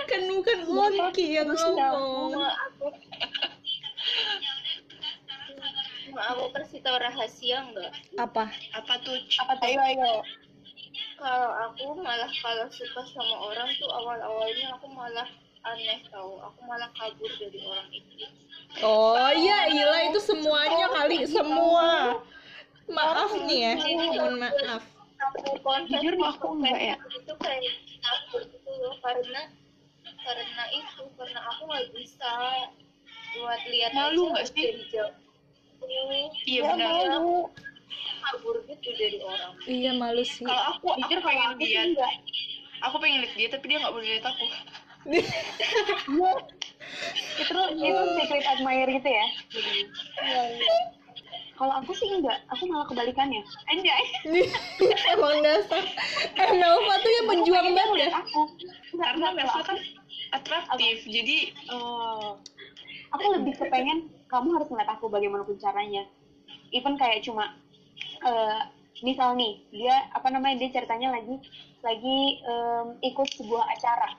[0.10, 2.34] kan bukan Unki yang ngomong.
[2.34, 2.89] mau aku
[6.13, 7.91] mau aku kasih tahu rahasia nggak
[8.22, 8.43] Apa?
[8.74, 9.65] apa tuh Apa tuh?
[9.65, 10.12] Ayo, ayo.
[11.17, 15.28] kalau aku malah kalau suka sama orang tuh awal-awalnya aku malah
[15.63, 18.26] aneh tau aku malah kabur dari orang itu
[18.82, 22.18] Oh iya, Ila itu semuanya kali, semua.
[22.90, 24.84] Maaf nih ya, mohon maaf.
[25.88, 26.96] Jujur aku enggak ya.
[27.00, 29.42] itu kayak gitu loh karena
[30.24, 32.32] karena itu karena aku nggak bisa
[33.34, 34.68] buat lihat Malu nggak sih?
[36.44, 37.48] iya Ya, malu.
[38.24, 40.44] kabur gitu dari orang Iya malu sih.
[40.44, 41.88] kalau aku aku pengen lihat
[42.84, 44.46] aku pengen lihat dia tapi dia nggak boleh lihat aku
[45.04, 46.32] Iya.
[47.34, 49.26] Itu itu secret admirer gitu ya
[50.24, 50.76] Iya, iya.
[51.54, 54.04] kalau aku sih enggak aku malah kebalikannya anjay
[55.10, 55.84] Emang dasar.
[56.34, 58.10] Eh Melva tuh ya pejuang banget ya.
[58.15, 58.41] aku
[58.93, 59.78] enggak karena Melva kan
[60.32, 61.38] atraktif jadi
[61.69, 62.38] Oh.
[63.13, 66.10] aku lebih kepengen kamu harus ngeliat aku bagaimanapun caranya
[66.69, 67.54] even kayak cuma
[68.26, 68.60] eh,
[69.02, 71.38] misal nih dia apa namanya dia ceritanya lagi
[71.82, 72.39] lagi
[73.04, 74.15] ikut sebuah acara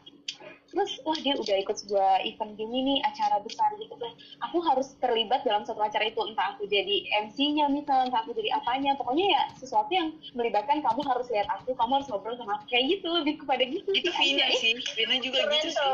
[0.75, 4.11] terus wah dia udah ikut sebuah event gini nih acara besar gitu kan.
[4.51, 8.59] Aku harus terlibat dalam satu acara itu entah aku jadi MC-nya misal entah aku jadi
[8.59, 8.99] apanya.
[8.99, 12.67] Pokoknya ya sesuatu yang melibatkan kamu harus lihat aku kamu harus ngobrol sama aku.
[12.75, 14.59] Kayak gitu lebih kepada gitu itu sih, Vina anjay.
[14.59, 14.75] sih.
[14.99, 15.93] Vina juga keren gitu sih.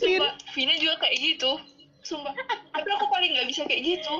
[0.00, 1.52] Sumpah, Vina juga kayak gitu
[2.00, 2.32] Sumpah,
[2.72, 4.14] tapi aku paling nggak bisa kayak gitu.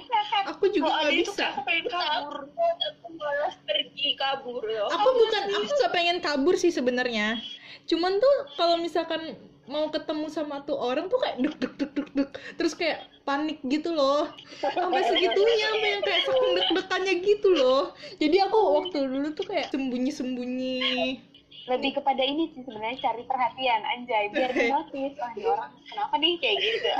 [0.52, 1.44] Aku juga nggak bisa.
[1.48, 2.36] aku pengen kabur.
[2.80, 7.40] Aku malah pergi kabur loh Aku bukan, aku nggak pengen kabur sih sebenarnya.
[7.88, 9.36] Cuman tuh kalau misalkan
[9.70, 13.62] mau ketemu sama tuh orang tuh kayak deg deg deg deg deg terus kayak panik
[13.64, 14.28] gitu loh.
[14.60, 17.82] Sampai segitunya sampai yang kayak saking deg-degannya gitu loh.
[18.20, 20.80] Jadi aku waktu dulu tuh kayak sembunyi-sembunyi
[21.70, 26.14] lebih kepada ini sih sebenarnya cari perhatian anjay biar dia notice wah ini orang kenapa
[26.18, 26.90] nih kayak gitu.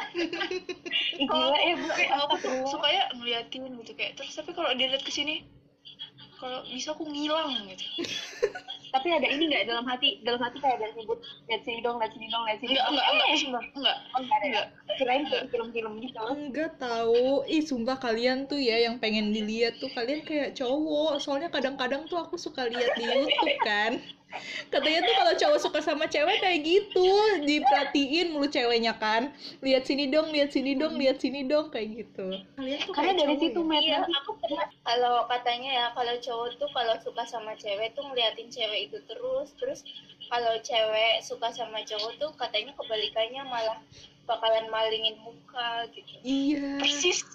[1.31, 5.13] Gila aku, ya aku tuh sukanya ngeliatin gitu kayak Terus tapi kalau dia lihat ke
[5.13, 5.43] sini
[6.41, 7.85] Kalau bisa aku ngilang gitu.
[8.97, 10.25] Tapi ada ini nggak dalam hati?
[10.25, 11.21] Dalam hati kayak ada nyebut
[11.53, 13.39] lihat sini dong lihat sini dong lihat sini Enggak, enggak, enggak, eh.
[13.39, 14.47] sumpah, enggak oh enggak ya?
[14.49, 14.67] Enggak.
[14.97, 16.17] kirain kayak film-film gitu.
[16.33, 17.45] Enggak tahu.
[17.45, 21.21] Ih sumpah kalian tuh ya yang pengen dilihat tuh kalian kayak cowok.
[21.21, 24.01] Soalnya kadang-kadang tuh aku suka lihat di YouTube kan
[24.71, 27.07] katanya tuh kalau cowok suka sama cewek kayak gitu
[27.43, 29.35] diperhatiin mulu ceweknya kan.
[29.61, 32.39] Lihat sini dong lihat sini dong lihat sini dong kayak gitu.
[32.55, 33.81] Kalian tuh karena kayak dari situ ya?
[33.81, 38.49] Iya, aku pernah kalau katanya ya kalau cowok tuh kalau suka sama cewek tuh ngeliatin
[38.49, 39.81] cewek itu terus, terus
[40.31, 43.79] kalau cewek suka sama cowok tuh katanya kebalikannya malah
[44.31, 46.15] bakalan malingin muka gitu.
[46.23, 46.79] iya.
[46.79, 47.27] Persis,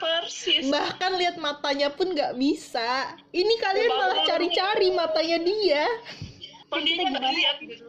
[0.00, 0.64] persis.
[0.72, 3.12] Bahkan lihat matanya pun nggak bisa.
[3.28, 5.84] Ini kalian malah cari-cari matanya dia
[6.72, 7.28] Dia Kita gimana?
[7.30, 7.84] lihat gitu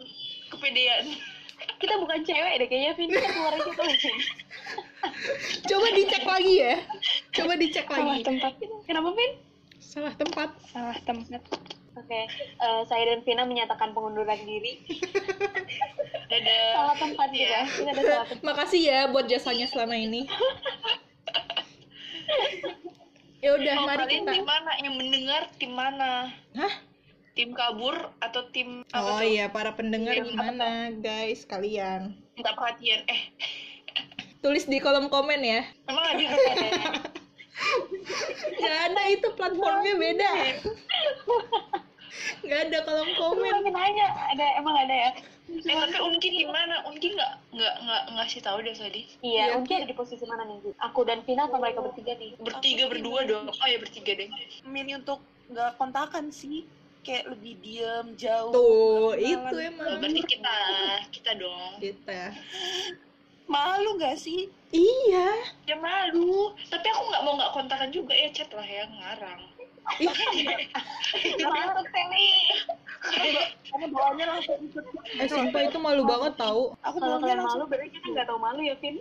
[0.49, 1.05] Kepedean
[1.81, 3.85] kita bukan cewek deh kayaknya Vin kita keluar aja tuh
[5.69, 6.75] coba dicek lagi ya
[7.31, 8.51] coba dicek Salah lagi tempat.
[8.83, 9.31] kenapa Vin
[9.77, 11.41] salah tempat Salah tempat.
[11.93, 14.79] Oke, eh, saya dan Vina menyatakan pengunduran diri.
[16.31, 17.59] Dadah Salah tempat juga.
[17.67, 18.43] Kita ada salah tempat.
[18.43, 20.23] makasih ya buat jasanya selama ini
[23.41, 24.31] Ya udah, mari kita.
[24.31, 24.71] tim mana?
[24.77, 26.29] Yang mendengar tim mana?
[26.53, 26.73] Hah?
[27.31, 29.23] Tim kabur atau tim apa Oh tuh?
[29.25, 32.11] iya, para pendengar Tim gimana, guys, kalian?
[32.35, 33.07] Minta perhatian.
[33.07, 33.21] Eh,
[34.39, 35.63] Tulis di kolom komen ya.
[35.85, 36.69] emang ada ada.
[38.53, 40.31] Gak ada itu platformnya beda.
[42.49, 43.51] Gak ada kolom komen.
[43.53, 45.11] Aku nanya, ada emang ada ya?
[45.47, 46.79] Eh, tapi Unki di mana?
[46.83, 49.03] Unki nggak nggak nggak ngasih tahu deh tadi.
[49.19, 50.75] Iya, Unki ada di posisi mana nih?
[50.81, 52.35] Aku dan Vina atau mereka bertiga nih?
[52.39, 53.51] Bertiga berdua dong.
[53.51, 54.27] Oh ya bertiga deh.
[54.63, 56.63] milih untuk nggak kontakan sih
[57.01, 60.55] kayak lebih diem jauh Tuh, itu emang Oh, berarti kita
[61.09, 61.71] kita dong.
[61.79, 62.33] kita.
[63.45, 65.27] malu nggak sih Iya.
[65.65, 66.55] Ya malu.
[66.63, 69.41] Tapi aku nggak mau nggak kontakan juga ya chat lah ya ngarang.
[71.43, 72.31] Masuk Sally.
[73.65, 74.85] karena bawaannya langsung ikut
[75.17, 76.71] Eh, sumpah itu malu banget tau.
[76.79, 78.95] aku Kalau kalian malu, berarti kita nggak tahu malu ya, Vin?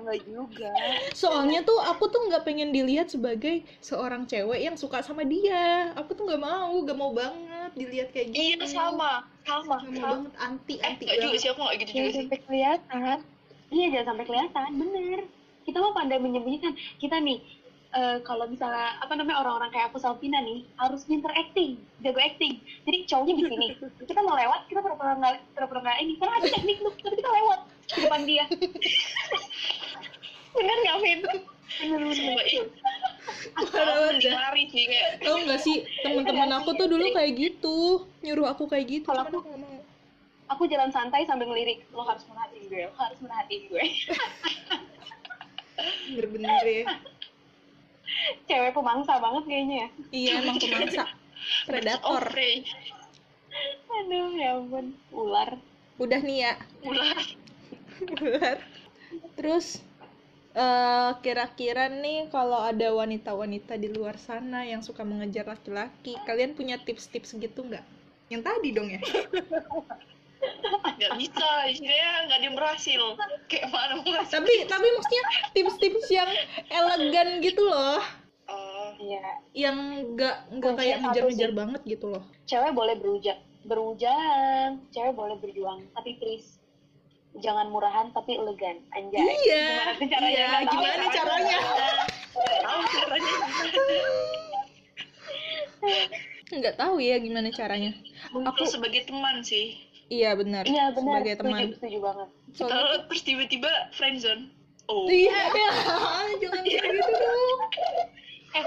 [0.00, 0.70] Enggak juga
[1.14, 5.92] Soalnya tuh aku tuh nggak pengen dilihat sebagai seorang cewek yang suka sama dia.
[5.98, 8.64] Aku tuh nggak mau, gak mau banget dilihat kayak gitu.
[8.64, 9.12] Iya sama sama.
[9.44, 9.98] Gak mau sama.
[9.98, 12.20] banget anti Eh, anti nggak juga sih aku nggak gitu juga Jangan sih.
[12.24, 13.18] sampai kelihatan.
[13.68, 15.20] Iya, jangan sampai kelihatan, bener.
[15.68, 16.72] Kita mah pandai menyembunyikan.
[16.96, 17.38] Kita nih,
[17.92, 22.16] eh, kalau misalnya apa namanya orang-orang kayak aku sama Vina nih harus pinter acting, jago
[22.16, 22.64] acting.
[22.88, 23.66] Jadi cowoknya di sini,
[24.08, 27.30] kita mau lewat, kita pura-pura nggak pura-pura nggak ini, karena ada teknik tuh, tapi kita
[27.30, 28.44] lewat di depan dia.
[30.58, 31.20] bener nggak Vin?
[31.78, 32.36] Bener bener.
[33.70, 35.08] Parah banget sih kayak.
[35.22, 37.78] Tau gak sih teman-teman aku tuh dulu kayak gitu
[38.24, 39.06] nyuruh aku kayak gitu.
[39.06, 39.44] Kalau aku-
[40.48, 43.84] aku nggak jalan santai sambil ngelirik, lo harus merhatiin gue, lo harus merhatiin gue.
[46.08, 46.84] bener-bener ya.
[48.48, 49.88] Cewek pemangsa banget kayaknya ya.
[50.10, 51.04] Iya emang pemangsa
[51.68, 52.24] predator.
[53.88, 55.50] Aduh, ya ampun, ular.
[56.00, 56.52] Udah nih ya.
[56.82, 57.18] Ular.
[58.24, 58.58] Ular.
[59.36, 59.82] Terus
[60.58, 66.82] eh kira-kira nih kalau ada wanita-wanita di luar sana yang suka mengejar laki-laki, kalian punya
[66.82, 67.86] tips-tips gitu nggak?
[68.26, 69.00] Yang tadi dong ya.
[70.98, 71.50] Nggak bisa.
[71.66, 73.02] Istilahnya nggak yang berhasil.
[73.50, 74.34] Kayak mana ngasih.
[74.38, 76.30] tapi tapi maksudnya tips-tips yang
[76.70, 78.02] elegan gitu loh,
[78.48, 79.76] Oh, Iya, yang
[80.16, 82.24] nggak nggak kayak ngejar-ngejar banget gitu loh.
[82.48, 86.57] cewek boleh berujang, berujang, cewek boleh berjuang, tapi please
[87.38, 89.20] jangan murahan tapi elegan, anjay.
[89.20, 89.66] Iya,
[89.98, 90.28] Gimana caranya?
[90.30, 91.58] iya, tahu gimana caranya?
[92.62, 93.34] tahu caranya.
[96.48, 97.92] Nggak tahu ya gimana caranya.
[98.32, 99.76] Aku sebagai teman sih.
[100.08, 100.64] Iya benar.
[100.64, 101.60] Iya benar, Sebagai setuju, teman.
[101.76, 102.28] setuju banget.
[102.56, 104.42] Soalnya Tahu terus tiba-tiba friendzone.
[104.88, 105.04] Oh.
[105.04, 105.70] Iya, ya,
[106.40, 107.60] jangan kayak gitu dong.
[108.56, 108.64] Eh,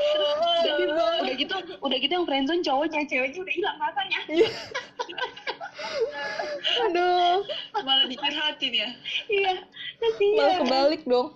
[0.61, 4.19] udah, udah gitu, udah gitu yang friendzone cowoknya, ceweknya udah hilang rasanya.
[6.87, 7.41] Aduh,
[7.81, 8.89] Malah dicurhatin ya.
[9.27, 9.53] Iya,
[9.97, 10.37] kasihan.
[10.37, 11.29] malah kebalik dong.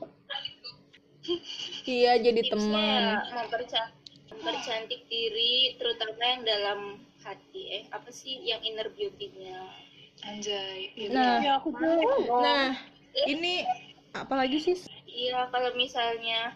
[1.86, 3.04] Iya, jadi teman.
[3.34, 6.80] mempercantik, mempercantik diri, terutama yang dalam
[7.26, 7.82] hati.
[7.82, 9.66] Eh, apa sih yang inner beauty-nya?
[10.26, 10.94] Anjay.
[11.12, 12.02] Nah, ya aku tuh
[12.40, 12.78] nah,
[13.28, 13.66] ini
[14.14, 14.78] apalagi sih?
[15.10, 16.56] Iya, kalau misalnya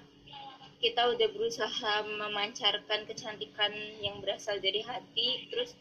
[0.80, 5.76] kita udah berusaha memancarkan kecantikan yang berasal dari hati, terus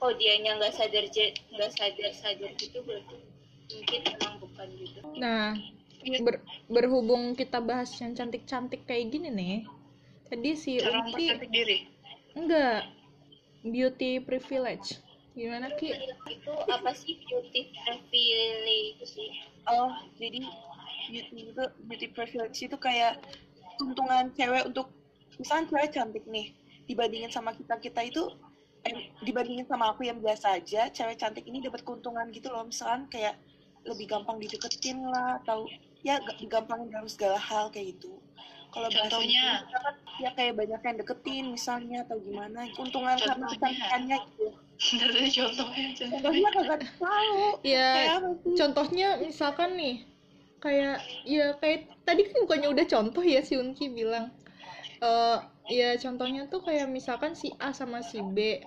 [0.00, 3.20] kok dianya nggak sadar je- nggak sadar sadar gitu berarti
[3.70, 4.98] mungkin emang bukan gitu.
[5.20, 5.54] Nah,
[6.24, 9.56] ber- berhubung kita bahas yang cantik-cantik kayak gini nih,
[10.26, 11.86] tadi si Cara mempercantik diri.
[12.34, 12.88] enggak
[13.62, 14.98] beauty privilege.
[15.36, 15.94] Gimana Ki?
[16.26, 19.30] Itu apa sih beauty privilege itu sih?
[19.68, 20.40] oh jadi
[21.12, 23.20] beauty itu beauty privilege itu kayak
[23.76, 24.88] keuntungan cewek untuk
[25.36, 26.56] misalnya cewek cantik nih
[26.88, 28.34] dibandingin sama kita kita itu
[28.84, 33.06] eh, dibandingin sama aku yang biasa aja cewek cantik ini dapat keuntungan gitu loh misalkan
[33.08, 33.36] kayak
[33.84, 35.64] lebih gampang dideketin lah atau
[36.00, 38.20] ya ga- digampangin dalam segala hal kayak gitu
[38.70, 39.66] kalau Contohnya?
[39.66, 44.46] Kan ya kayak banyak yang deketin misalnya atau gimana keuntungan karena kecantikannya gitu
[44.96, 45.86] Dari contohnya.
[45.92, 46.08] contohnya.
[46.08, 47.90] contohnya kagak tahu Ya,
[48.56, 49.96] contohnya misalkan nih
[50.60, 54.28] kayak ya kayak tadi kan bukannya udah contoh ya si Unki bilang
[55.00, 55.36] eh
[55.70, 58.60] ya contohnya tuh kayak misalkan si A sama si B.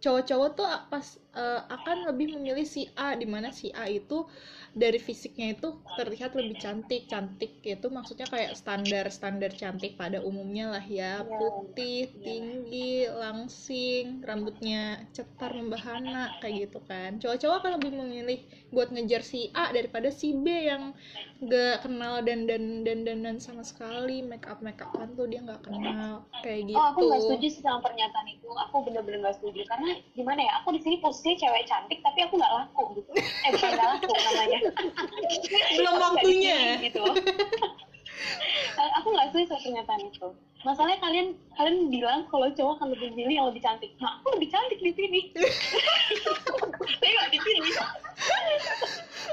[0.00, 4.24] Cowok-cowok tuh pas eh, akan lebih memilih si A di mana si A itu
[4.70, 10.70] dari fisiknya itu terlihat lebih cantik cantik itu maksudnya kayak standar standar cantik pada umumnya
[10.70, 17.92] lah ya Iya, putih tinggi langsing rambutnya cetar membahana kayak gitu kan cowok-cowok akan lebih
[17.98, 18.38] memilih
[18.70, 20.94] buat ngejar si A daripada si B yang
[21.40, 25.40] gak kenal dan dan dan dan, dan sama sekali make up make upan tuh dia
[25.40, 28.46] nggak kenal kayak gitu Oh, aku nggak setuju sih sama pernyataan itu.
[28.46, 30.52] Aku bener-bener nggak setuju karena gimana ya?
[30.62, 33.10] Aku di sini posisinya cewek cantik, tapi aku nggak laku gitu.
[33.18, 34.59] Eh bukan nggak laku namanya.
[35.78, 37.02] belum waktunya gitu.
[39.00, 40.28] Aku nggak setuju sama pernyataan itu
[40.60, 44.48] masalahnya kalian kalian bilang kalau cowok akan lebih milih yang lebih cantik nah aku lebih
[44.52, 45.20] cantik di sini
[47.00, 47.74] Saya nggak dipilih.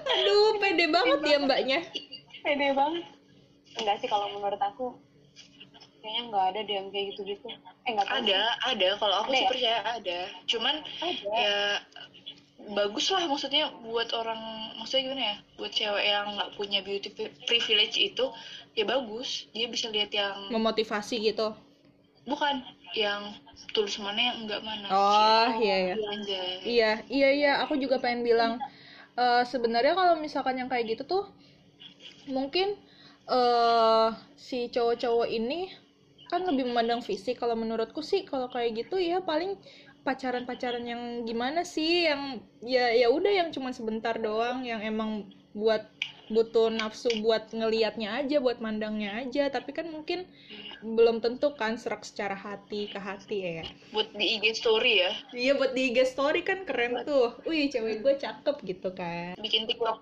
[0.07, 1.79] aduh pede banget ya mbaknya
[2.43, 3.03] pede banget
[3.75, 4.95] enggak sih kalau menurut aku
[5.99, 7.47] kayaknya nggak ada deh yang kayak gitu-gitu
[7.83, 8.89] eh nggak Ada, ada.
[8.95, 9.49] Kalau aku Ada sih ya?
[9.51, 10.19] percaya ada.
[10.47, 11.57] Cuman ada ya
[12.67, 14.39] bagus lah maksudnya buat orang
[14.75, 18.25] maksudnya gimana ya buat cewek yang nggak punya beauty pri- privilege itu
[18.77, 19.47] ya bagus.
[19.55, 21.55] Dia bisa lihat yang memotivasi gitu?
[22.27, 22.59] Bukan
[22.91, 23.39] yang
[23.71, 24.87] tulus mana yang enggak mana.
[24.91, 25.95] Oh iya iya.
[26.67, 28.59] iya iya iya aku juga pengen bilang
[29.15, 31.23] eh, sebenarnya kalau misalkan yang kayak gitu tuh
[32.27, 32.75] mungkin
[33.27, 35.71] eh si cowok-cowok ini
[36.31, 37.39] kan lebih memandang fisik.
[37.39, 39.55] Kalau menurutku sih kalau kayak gitu ya paling
[40.07, 45.83] pacaran-pacaran yang gimana sih yang ya ya udah yang cuma sebentar doang yang emang buat
[46.27, 50.27] butuh nafsu buat ngelihatnya aja buat mandangnya aja tapi kan mungkin
[50.83, 53.65] belum tentu kan serak secara hati ke hati ya
[53.95, 57.33] buat di IG story ya Iya buat di IG story kan keren tuh.
[57.49, 59.33] Wih cewek gue cakep gitu kan.
[59.41, 59.99] bikin TikTok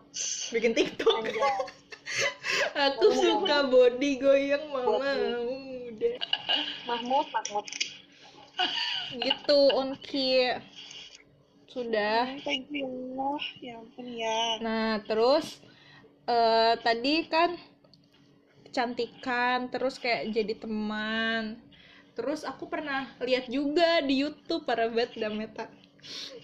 [0.52, 1.24] Bikin TikTok.
[2.92, 5.16] Aku suka body goyang mama.
[5.96, 6.16] Udah.
[6.86, 7.66] Mahmud Mahmud
[9.16, 10.56] Gitu Onki.
[11.70, 12.40] Sudah.
[12.48, 13.44] Thank you Allah.
[13.60, 14.40] Ya ampun ya.
[14.64, 15.60] Nah terus
[16.26, 17.54] eh tadi kan
[18.68, 21.60] kecantikan terus kayak jadi teman.
[22.16, 25.68] Terus aku pernah lihat juga di YouTube para bet Meta.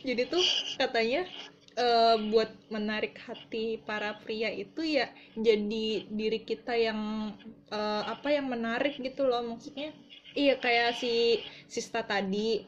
[0.03, 0.43] Jadi tuh
[0.75, 1.23] katanya
[1.79, 7.31] eh, buat menarik hati para pria itu ya jadi diri kita yang
[7.71, 9.95] eh, apa yang menarik gitu loh maksudnya.
[10.35, 12.63] Iya kayak si Sista tadi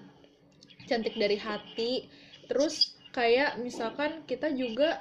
[0.90, 2.08] cantik dari hati.
[2.50, 5.00] Terus kayak misalkan kita juga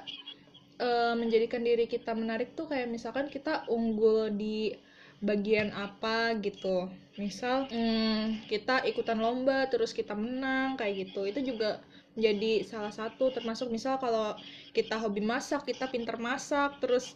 [0.79, 4.75] eh, menjadikan diri kita menarik tuh kayak misalkan kita unggul di
[5.23, 11.79] bagian apa gitu misal hmm, kita ikutan lomba terus kita menang kayak gitu itu juga
[12.19, 14.35] jadi salah satu termasuk misal kalau
[14.75, 17.15] kita hobi masak kita pinter masak terus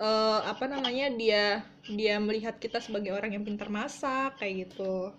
[0.00, 1.44] eh, apa namanya dia
[1.86, 5.14] dia melihat kita sebagai orang yang pinter masak kayak gitu.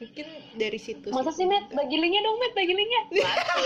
[0.00, 1.76] Mungkin dari situ masa sih Met?
[1.76, 3.02] Bagi linknya dong Met bagi linknya.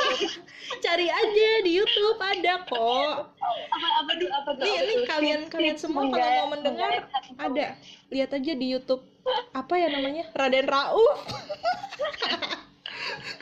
[0.85, 3.39] Cari aja di YouTube ada kok.
[3.39, 7.07] Apa apa tuh apa tuh nih apa nih kalian Tips- kalian semua kalau mau mendengar
[7.39, 7.67] ada.
[8.11, 9.07] Lihat aja di YouTube.
[9.55, 10.27] Apa ya namanya?
[10.35, 11.19] Raden Rauf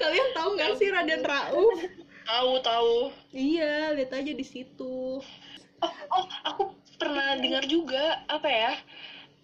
[0.03, 1.79] kalian tahu nggak sih Raden Rauf
[2.22, 2.94] tahu tahu.
[3.35, 5.18] Iya lihat aja di situ.
[5.83, 6.62] Oh oh aku
[7.02, 8.72] pernah dengar juga apa ya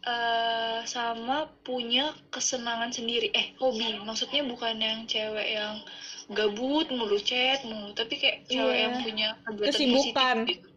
[0.00, 5.82] eh sama punya kesenangan sendiri eh hobi maksudnya bukan yang cewek yang
[6.30, 8.82] gabut mulu chat mulu tapi kayak cewek Iya.
[8.84, 10.36] yang punya kegiatan Kesibukan.
[10.38, 10.68] positif gitu.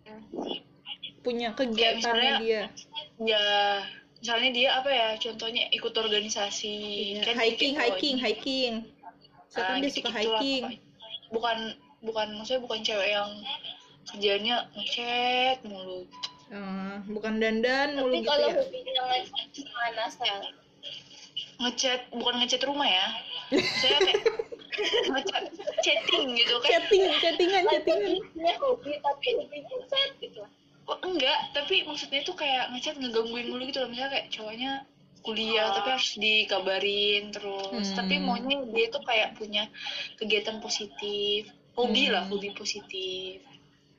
[1.22, 2.62] punya kegiatannya misalnya- dia
[3.22, 3.46] ya
[4.17, 6.76] misalnya dia apa ya contohnya ikut organisasi
[7.15, 9.13] Iya, kan hiking kayak hiking hiking Ah,
[9.46, 11.30] Misalkan dia suka gitu-gitu lah hiking pokoknya.
[11.30, 11.58] bukan
[12.02, 13.32] bukan maksudnya bukan cewek yang
[14.04, 16.10] kerjanya ngechat mulu
[16.52, 18.56] Eh, bukan dandan mulu Tapi gitu kalau ya?
[18.60, 20.40] hobinya ngechat gimana sel?
[21.62, 23.08] ngechat bukan ngechat rumah ya?
[23.80, 24.22] Saya kayak
[25.16, 25.44] ngechat
[25.80, 26.70] chatting gitu kan?
[26.76, 28.14] Chatting chattingan chattingan.
[28.36, 30.44] Dia hobi tapi hobinya chat gitu.
[30.92, 31.40] oh, enggak?
[31.56, 33.88] Tapi maksudnya tuh kayak ngechat ngegangguin mulu gitu loh.
[33.88, 34.72] Misalnya kayak cowoknya
[35.22, 37.88] kuliah tapi harus dikabarin terus.
[37.94, 37.96] Hmm.
[37.96, 39.72] tapi maunya dia tuh kayak punya
[40.20, 41.48] kegiatan positif.
[41.80, 42.36] Hobi lah Hmm.
[42.36, 43.40] hobi positif.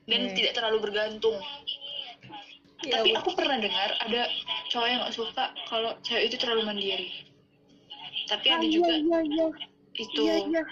[0.05, 0.35] Dan Oke.
[0.37, 1.39] tidak terlalu bergantung
[2.83, 4.21] Ya, tapi aku pernah dengar ada
[4.67, 7.07] cowok yang gak suka kalau cewek itu terlalu mandiri.
[8.27, 9.47] Tapi ada juga Iya iya.
[9.95, 10.21] itu.
[10.23, 10.63] Iya iya.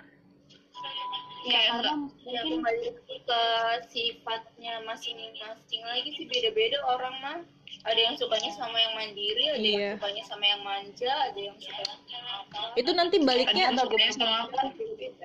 [1.41, 2.85] ya kayak karena enggak Ya mungkin kembali
[3.25, 3.41] ke
[3.89, 7.39] sifatnya masing-masing lagi sih beda-beda orang mah.
[7.81, 9.73] Ada yang sukanya sama yang mandiri, ada Iya.
[9.73, 12.61] yang sukanya sama yang manja, ada yang apa.
[12.77, 14.57] itu nanti ada baliknya yang sukanya sama aku.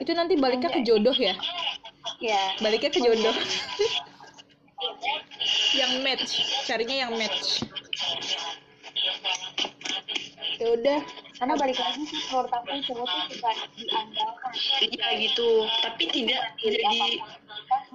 [0.01, 1.35] Itu nanti baliknya ke jodoh ya?
[2.23, 3.35] Ya baliknya ke jodoh
[5.77, 7.65] yang match carinya yang match
[10.57, 11.01] ya udah
[11.37, 17.21] karena balik lagi sih menurut aku cowok tuh suka diandalkan iya gitu tapi tidak Jadi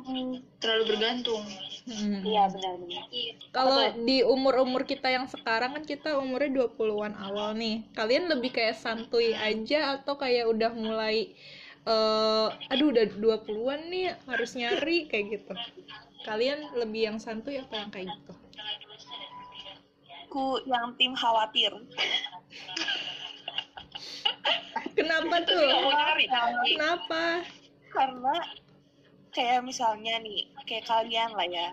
[0.05, 1.45] hmm, terlalu bergantung
[1.81, 2.21] Hmm.
[2.21, 3.33] iya benar-benar Iya.
[3.49, 7.89] Kalau di umur-umur kita yang sekarang kan kita umurnya 20-an awal nih.
[7.97, 11.33] Kalian lebih kayak santuy aja atau kayak udah mulai
[11.81, 15.53] eh aduh udah 20-an nih harus nyari kayak gitu.
[16.21, 18.33] Kalian lebih yang santuy apa yang kayak gitu?
[20.31, 21.73] Ku yang tim khawatir.
[24.95, 25.69] Kenapa tuh?
[26.67, 27.23] Kenapa?
[27.91, 28.35] Karena
[29.35, 31.69] kayak misalnya nih, kayak kalian lah ya.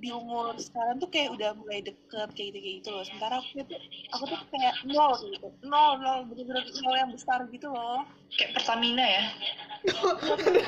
[0.00, 3.04] Di umur sekarang tuh kayak udah mulai deket kayak gitu kayak gitu loh.
[3.04, 3.80] Sementara aku tuh
[4.16, 5.48] aku tuh kayak nol gitu.
[5.68, 8.08] Nol nol bener-bener nol yang besar gitu loh.
[8.32, 9.24] Kayak Pertamina ya?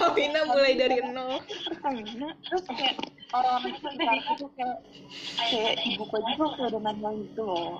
[0.00, 1.40] Ravina mulai dari nol.
[1.48, 2.96] Pertamina terus kayak
[3.32, 4.78] orang-orang sekitar aku tuh kayak
[5.48, 7.76] kayak ibuku aja tuh kayak udah nanya gitu loh.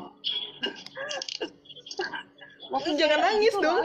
[2.72, 3.84] Waktu jangan nangis gitu dong.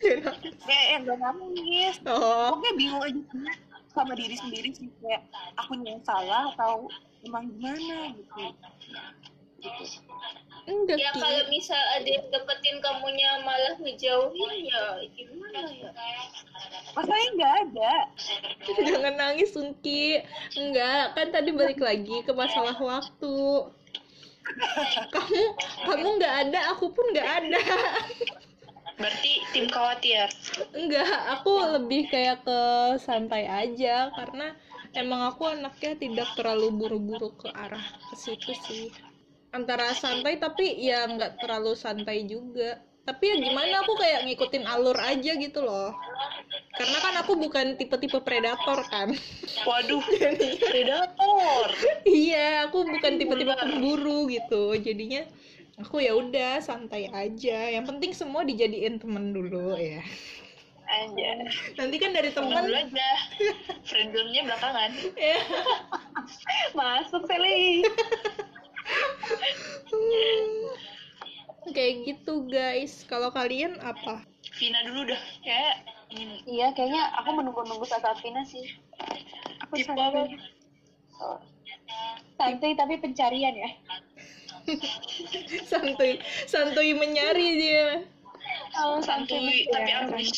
[0.00, 0.34] Jangan.
[0.68, 1.96] kayak yang gak nangis.
[2.08, 2.56] Oh.
[2.56, 3.65] Pokoknya bingung aja sih
[3.96, 5.24] sama diri sendiri sih kayak
[5.56, 6.84] aku yang salah atau
[7.24, 8.52] emang gimana gitu.
[10.66, 14.84] Enggak ya kalau misal ada yang deketin kamunya malah ngejauhin ya
[15.16, 15.90] gimana ya?
[16.92, 17.94] Masalahnya nggak ada.
[18.92, 20.20] Jangan nangis Unki
[20.58, 21.16] enggak.
[21.16, 23.72] Kan tadi balik lagi ke masalah waktu.
[25.14, 25.42] Kamu
[25.90, 27.58] kamu nggak ada aku pun nggak ada
[28.96, 30.28] berarti tim khawatir?
[30.72, 32.60] Enggak aku lebih kayak ke
[33.00, 34.56] santai aja karena
[34.96, 38.88] emang aku anaknya tidak terlalu buru-buru ke arah ke situ sih.
[39.52, 42.80] Antara santai tapi ya nggak terlalu santai juga.
[43.06, 45.94] Tapi ya gimana aku kayak ngikutin alur aja gitu loh.
[46.74, 49.14] Karena kan aku bukan tipe-tipe predator kan.
[49.62, 50.02] Waduh
[50.74, 51.66] predator.
[52.02, 54.74] Iya aku bukan tipe-tipe pemburu gitu.
[54.74, 55.22] Jadinya
[55.80, 57.70] aku ya udah santai aja.
[57.72, 60.02] Yang penting semua dijadiin temen dulu ya.
[60.86, 61.28] Aja
[61.82, 63.08] nanti kan dari temen temen dulu aja.
[63.84, 64.90] Friendzone-nya belakangan.
[65.18, 65.42] Ya
[66.78, 67.82] masuk Sally.
[71.74, 73.02] Kayak gitu guys.
[73.10, 74.22] Kalau kalian apa?
[74.54, 75.18] Vina dulu dah.
[75.42, 75.82] Kayak
[76.46, 78.78] iya kayaknya aku menunggu-nunggu saat saat Vina sih.
[79.66, 80.30] Aku tipe apa?
[81.16, 81.40] Oh.
[82.36, 83.70] santai tapi pencarian ya
[85.70, 87.88] santuy santuy menyari dia.
[88.76, 89.64] Oh, santuy.
[89.72, 90.30] Tapi ya, ambis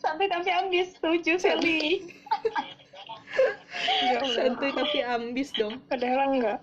[0.00, 0.92] santai tapi ambis.
[0.96, 2.04] Setuju Sally
[4.34, 5.78] santuy tapi ambis dong.
[5.86, 6.60] Padahal enggak.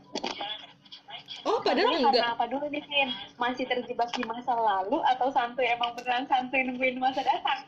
[1.47, 2.13] oh padahal Santuy enggak.
[2.19, 3.09] karena apa dulu nih Vin?
[3.39, 7.59] Masih terjebak di masa lalu atau santuy emang beneran santuy nungguin masa datang?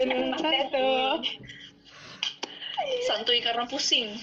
[0.00, 0.32] Dan
[0.72, 1.22] tuh
[3.06, 4.16] santuy karena pusing.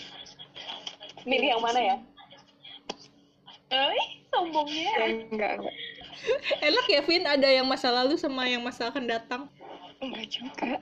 [1.27, 1.97] Milih yang mana ya
[3.67, 5.73] Eh, sombongnya enggak enggak.
[6.63, 9.41] enak ya Vin ada yang masa lalu sama yang masa akan datang
[9.97, 10.79] Enggak juga.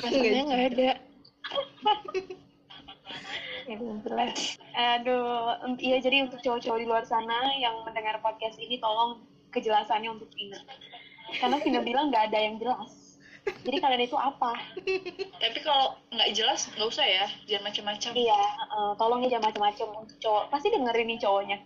[0.00, 0.90] Masalahnya enggak ada.
[3.64, 4.60] Ya jelas.
[4.76, 9.24] Aduh, em, iya jadi untuk cowok-cowok di luar sana yang mendengar podcast ini tolong
[9.56, 10.60] kejelasannya untuk Vina.
[11.40, 13.16] Karena Vina bilang nggak ada yang jelas.
[13.44, 14.56] Jadi kalian itu apa?
[15.40, 19.88] tapi kalau nggak jelas nggak usah ya jangan macam-macam Iya, eh, tolong ya jangan macam-macam
[20.04, 20.44] untuk cowok.
[20.52, 21.58] Pasti dengerin nih cowoknya.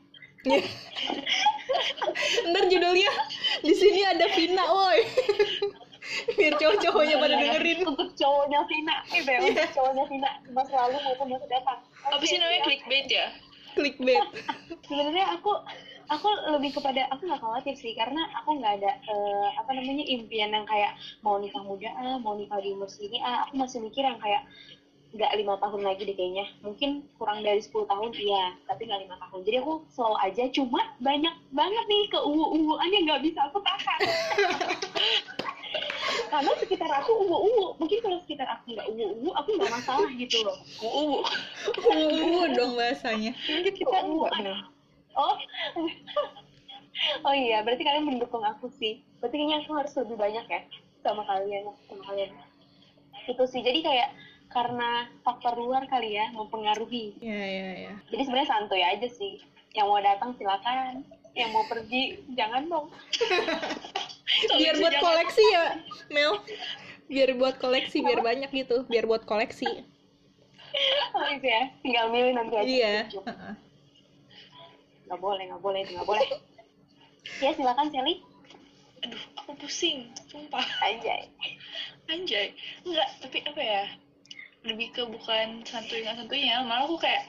[2.50, 3.10] ntar judulnya
[3.62, 5.02] di sini ada Vina woi.
[6.40, 7.84] Biar cowok-cowoknya pada dengerin.
[7.84, 10.30] Untuk cowoknya Vina, gitu ya, untuk cowoknya Vina.
[10.56, 11.78] Masa lalu maupun masa datang.
[12.08, 12.56] apa sih namanya?
[12.56, 12.64] ya.
[12.64, 13.26] clickbait ya?
[13.76, 14.24] Clickbait.
[14.88, 15.52] Sebenarnya aku
[16.08, 20.56] aku lebih kepada aku nggak khawatir sih karena aku nggak ada eh, apa namanya impian
[20.56, 24.08] yang kayak mau nikah muda ah mau nikah di umur segini ah aku masih mikir
[24.08, 24.40] yang kayak
[25.08, 26.46] nggak lima tahun lagi deh kayaknya.
[26.60, 29.40] Mungkin kurang dari 10 tahun iya tapi nggak lima tahun.
[29.44, 34.00] Jadi aku slow aja cuma banyak banget nih keuwu-uwuan yang nggak bisa aku tahan.
[36.28, 37.80] Karena sekitar aku uwu-uwu.
[37.80, 40.58] Mungkin kalau sekitar aku nggak uwu-uwu aku nggak masalah gitu loh.
[40.84, 41.20] Uh
[41.92, 43.32] uh dong bahasanya.
[43.32, 44.58] Mungkin kita enggak benar.
[45.18, 45.34] Oh,
[47.26, 49.02] oh iya, berarti kalian mendukung aku sih.
[49.18, 50.60] Berarti kayaknya aku harus lebih banyak ya
[51.02, 52.30] sama kalian, sama kalian.
[53.26, 54.08] Itu sih, jadi kayak
[54.48, 57.16] karena faktor luar kali ya mempengaruhi.
[57.20, 59.40] ya ya ya Jadi sebenarnya santuy aja sih.
[59.76, 61.04] Yang mau datang silakan,
[61.36, 62.86] yang mau pergi jangan dong.
[64.60, 65.64] biar buat koleksi ya
[66.12, 66.36] Mel
[67.08, 69.66] biar buat koleksi biar banyak gitu biar buat koleksi
[71.16, 72.68] Oh itu ya, tinggal milih nanti aja.
[72.68, 72.94] iya.
[75.08, 76.28] Nggak boleh, nggak boleh, nggak boleh.
[77.40, 78.20] Ya silakan Sally.
[78.98, 81.30] aduh aku pusing sumpah Anjay.
[82.10, 82.50] anjay
[82.82, 83.82] enggak tapi apa ya
[84.68, 87.24] lebih ke bukan santuy nggak santuйnya malah aku kayak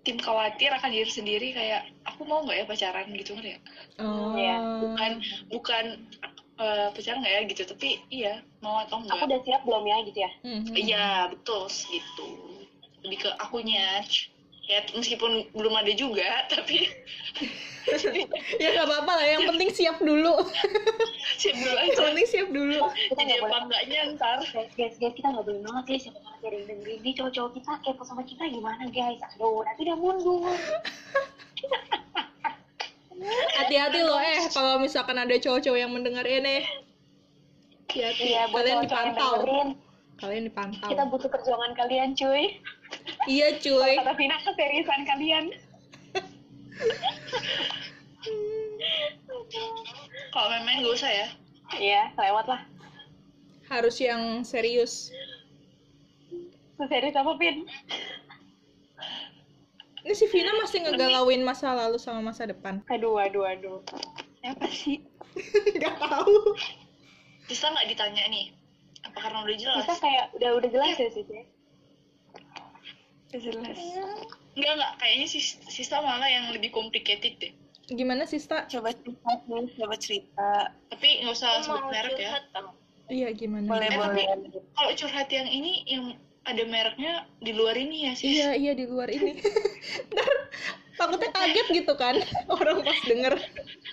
[0.00, 3.58] tim khawatir akan diri sendiri kayak aku mau nggak ya pacaran gitu kan ya
[4.00, 4.56] oh Iya.
[4.80, 5.12] bukan
[5.52, 5.84] bukan
[6.56, 9.96] eh, pacaran nggak ya gitu tapi iya mau atau Aku enggak udah siap belum ya
[10.04, 10.30] gitu ya?
[10.44, 10.72] Mhm.
[10.72, 12.28] iya betul gitu
[13.00, 14.04] lebih ke akunya
[14.68, 16.88] ya meskipun belum ada juga tapi
[18.60, 19.26] ya nggak apa-apa lah.
[19.26, 20.34] Yang penting siap dulu.
[21.40, 22.78] Siap dulu yang aja penting siap dulu.
[22.92, 24.38] Kita jadi nggak apa enggaknya ntar.
[24.52, 26.02] Guys, guys, guys, kita nggak boleh nolak guys.
[26.04, 26.98] Siapa tahu nanti ada yang dengerin.
[27.00, 29.20] Nih cowok-cowok kita kepo sama kita gimana guys?
[29.34, 30.54] Aduh, nanti udah mundur.
[33.60, 36.64] hati-hati loh eh kalau misalkan ada cowok-cowok yang mendengar ini.
[37.88, 38.22] Hati-hati.
[38.32, 39.32] Iya, kalian yang dipantau.
[40.20, 40.88] kalian dipantau.
[40.88, 42.60] Kita butuh perjuangan kalian cuy.
[43.28, 45.44] Iya cuy Kata Vina keseriusan kalian.
[50.30, 51.28] Kalau main-main gak usah ya.
[51.76, 52.62] Iya, lewat lah.
[53.70, 55.14] harus yang serius
[56.74, 57.62] Serius apa, Vin?
[60.00, 63.78] ini si Vina masih ngegalauin masa lalu sama masa depan Aduh, aduh, aduh.
[64.42, 65.04] Apa sih?
[65.78, 66.56] nggak tahu
[67.46, 68.50] Sista nggak ditanya nih.
[69.06, 69.86] Apa karena udah jelas?
[69.86, 71.46] Kita kayak udah udah jelas ya sih, Cek?
[73.32, 73.78] Jelas.
[74.52, 74.92] Enggak, enggak.
[74.98, 77.52] Kayaknya sis- Sista malah yang lebih complicated deh.
[77.88, 79.28] gimana Sista Coba cerita,
[79.74, 80.72] coba cerita.
[80.88, 82.28] Tapi nggak usah sebut mau merek ya.
[82.28, 82.68] curhat tau.
[83.08, 84.62] iya gimana Boleh, Eh, tapi boleh.
[84.70, 88.32] kalau curhat yang ini, yang ada mereknya di luar ini ya sih.
[88.32, 89.36] iya iya di luar ini
[90.08, 90.28] Ntar
[90.94, 92.16] takutnya kaget gitu kan
[92.54, 93.34] orang pas denger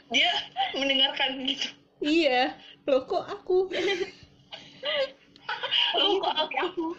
[0.08, 0.30] Dia
[0.72, 1.68] mendengarkan gitu.
[2.00, 3.66] iya loh kok aku
[5.98, 6.94] Loh, kok aku?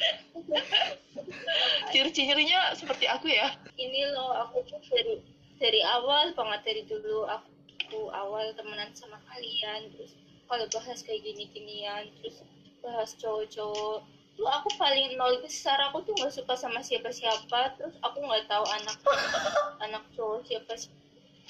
[2.19, 3.47] Ciri-cirinya seperti aku ya.
[3.79, 5.23] ini loh aku tuh dari
[5.63, 7.47] dari awal banget dari dulu aku,
[7.79, 10.19] aku awal temenan sama kalian terus
[10.51, 12.43] kalau bahas kayak gini-ginian terus
[12.83, 14.03] bahas cowok-cowok
[14.35, 18.67] tuh aku paling nol besar aku tuh nggak suka sama siapa-siapa terus aku nggak tahu
[18.67, 18.99] anak
[19.87, 20.75] anak cowok siapa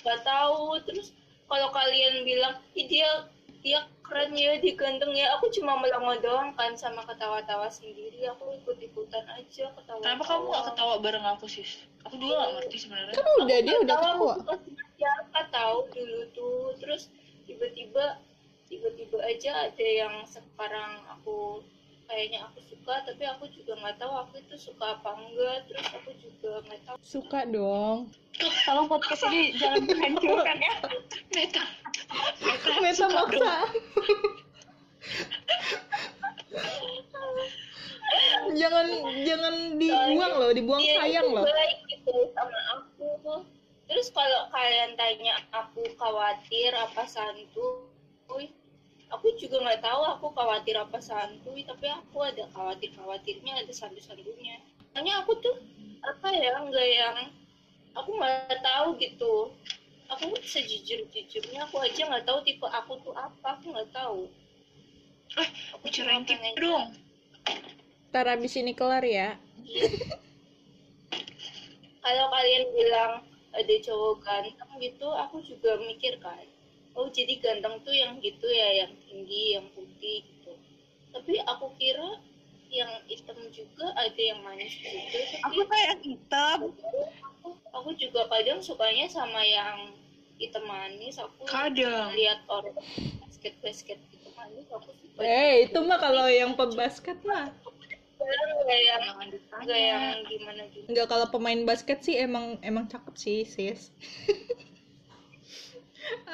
[0.05, 1.17] nggak tahu terus
[1.49, 3.25] kalau kalian bilang "Ih, dia
[3.65, 8.53] dia keren ya dia ganteng ya aku cuma melongo doang kan sama ketawa-tawa sendiri aku
[9.09, 11.71] ikut-ikutan aja ketawa Kenapa kamu gak ketawa bareng aku sis?
[12.05, 13.15] Aku juga gak ngerti sebenarnya.
[13.17, 14.53] kan udah dia udah tahu tahu aku
[14.99, 17.03] siapa tahu dulu tuh terus
[17.49, 18.19] tiba-tiba
[18.69, 21.65] tiba-tiba aja ada yang sekarang aku
[22.09, 26.11] kayaknya aku suka tapi aku juga nggak tahu aku itu suka apa enggak terus aku
[26.21, 27.99] juga nggak tahu suka dong
[28.39, 30.75] Tolong podcast ini jangan dihancurkan ya.
[31.35, 31.59] Meta.
[32.79, 33.67] meta maksa
[38.57, 38.87] jangan
[39.27, 41.45] jangan dibuang loh dibuang Dia sayang itu loh.
[41.45, 43.09] baik gitu sama aku.
[43.89, 48.53] Terus kalau kalian tanya aku khawatir apa santuy
[49.09, 54.05] aku juga nggak tahu aku khawatir apa santuy tapi aku ada khawatir khawatirnya ada santu
[54.05, 54.61] santunya
[54.93, 55.57] hanya aku tuh
[56.05, 57.17] apa ya nggak yang
[57.97, 59.53] aku nggak tahu gitu.
[60.09, 64.25] Aku sejujur jujurnya aku aja nggak tahu tipe aku tuh apa aku nggak tahu.
[65.37, 65.49] Eh,
[65.85, 66.97] bicarain tipe dong.
[68.11, 69.37] Ntar abis ini kelar ya.
[72.05, 73.13] Kalau kalian bilang
[73.53, 76.41] ada cowok ganteng gitu aku juga mikir kan.
[76.97, 80.53] Oh jadi ganteng tuh yang gitu ya yang tinggi yang putih gitu.
[81.13, 82.19] Tapi aku kira
[82.69, 86.59] yang hitam juga ada yang manis juga Aku tapi kayak hitam.
[87.25, 89.97] aku, aku juga kadang sukanya sama yang
[90.37, 91.17] hitam manis.
[91.17, 92.13] Aku Kadang.
[92.13, 92.77] lihat orang
[93.39, 97.49] basket basket gitu manis aku suka eh itu mah kalau yang pebasket mah
[98.19, 99.03] kadang nggak yang
[99.63, 100.87] nggak yang gimana gitu.
[100.91, 103.95] Enggak kalau pemain basket sih emang emang cakep sih sis.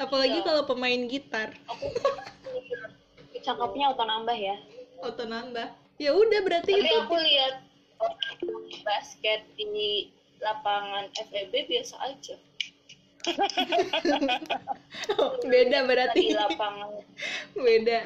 [0.04, 0.46] Apalagi Iya.
[0.46, 1.50] kalau pemain gitar.
[1.66, 1.90] Aku
[3.44, 4.56] Cakepnya auto nambah ya.
[5.04, 5.68] auto nambah.
[6.00, 6.96] Ya udah berarti tapi itu.
[7.04, 7.54] aku lihat
[8.82, 10.08] basket di
[10.40, 12.36] lapangan FEB biasa aja.
[15.48, 16.90] Beda di berarti lapangan.
[17.56, 18.00] Beda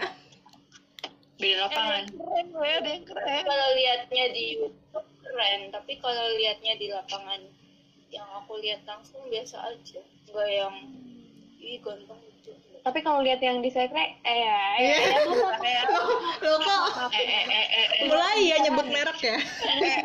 [1.39, 2.03] Di lapangan.
[2.11, 3.43] Keren, gue ada yang keren.
[3.47, 5.61] kalau lihatnya di YouTube keren.
[5.71, 7.41] Tapi kalau lihatnya di lapangan
[8.11, 10.03] yang aku lihat langsung biasa aja.
[10.29, 10.75] Nggak yang
[11.63, 12.51] ih ganteng gitu.
[12.83, 14.99] Tapi kalau lihat yang di sekre, eh ya, ya, Iya.
[15.63, 15.83] ya,
[16.43, 16.83] lo kok
[17.19, 18.07] Eh, eh, eh, eh, eh.
[18.11, 19.37] mulai ya nyebut merek ya.
[19.39, 20.03] Eh,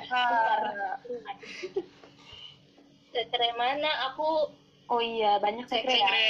[3.13, 3.89] sekre mana?
[4.13, 4.53] Aku
[4.91, 6.05] Oh iya, banyak sekre ya.
[6.05, 6.27] Sekre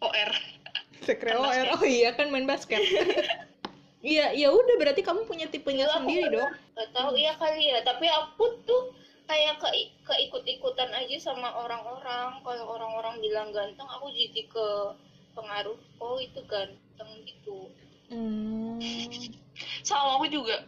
[0.00, 0.30] OR.
[1.02, 2.78] Sekre OR oh iya kan main basket
[4.02, 6.52] iya ya udah berarti kamu punya tipenya aku sendiri dong
[6.92, 8.92] tahu iya kali ya tapi aku tuh
[9.30, 9.68] kayak ke
[10.04, 14.66] keikut-ikutan aja sama orang-orang kalau orang-orang bilang ganteng aku jadi ke
[15.32, 17.70] pengaruh oh itu ganteng gitu
[18.12, 18.82] hmm.
[19.82, 20.64] Sama aku juga.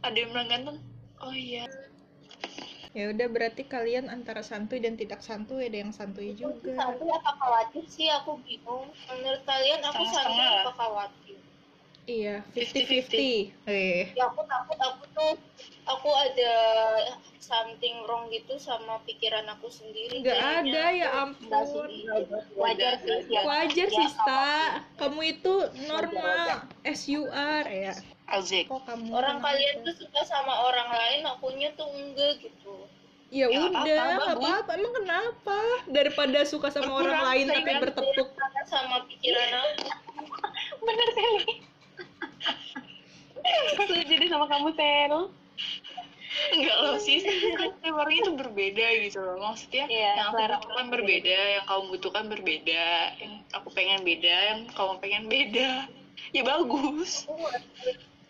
[0.00, 0.78] Ada yang bilang ganteng.
[1.20, 1.68] Oh iya.
[2.90, 7.38] ya udah berarti kalian antara santuy dan tidak santuy ada yang santuy juga santuy apa
[7.38, 11.29] khawatir sih aku bingung menurut kalian aku santuy apa khawatir
[12.10, 15.32] iya 50-50 eh ya aku takut aku tuh
[15.86, 16.54] aku ada
[17.40, 20.70] something wrong gitu sama pikiran aku sendiri nggak kayaknya.
[20.70, 22.02] ada ya ampun sih,
[22.54, 23.18] wajar sih.
[23.26, 23.40] Ya.
[23.42, 24.50] wajar Ya, sih sta
[24.96, 25.54] kamu itu
[25.86, 27.94] normal as you are ya
[28.26, 28.66] Alzik.
[28.66, 29.46] kok kamu orang kenapa?
[29.50, 32.74] kalian tuh suka sama orang lain akunya tuh enggak gitu
[33.30, 34.42] ya, Ya, udah bagus.
[34.42, 38.28] apa-apa emang kenapa daripada suka sama orang Berkurang lain tapi bertepuk
[38.66, 39.86] sama pikiran aku
[40.80, 41.69] Bener Sally.
[43.74, 45.14] Setuju deh sama kamu, Sel.
[46.54, 49.36] enggak loh sis kan tiap orang itu berbeda gitu loh.
[49.50, 51.38] Maksudnya Iya, yang aku butuhkan berbeda.
[51.58, 52.86] yang kamu butuhkan berbeda
[53.18, 55.70] yang aku pengen beda yang kamu pengen beda.
[56.30, 57.26] Ya bagus.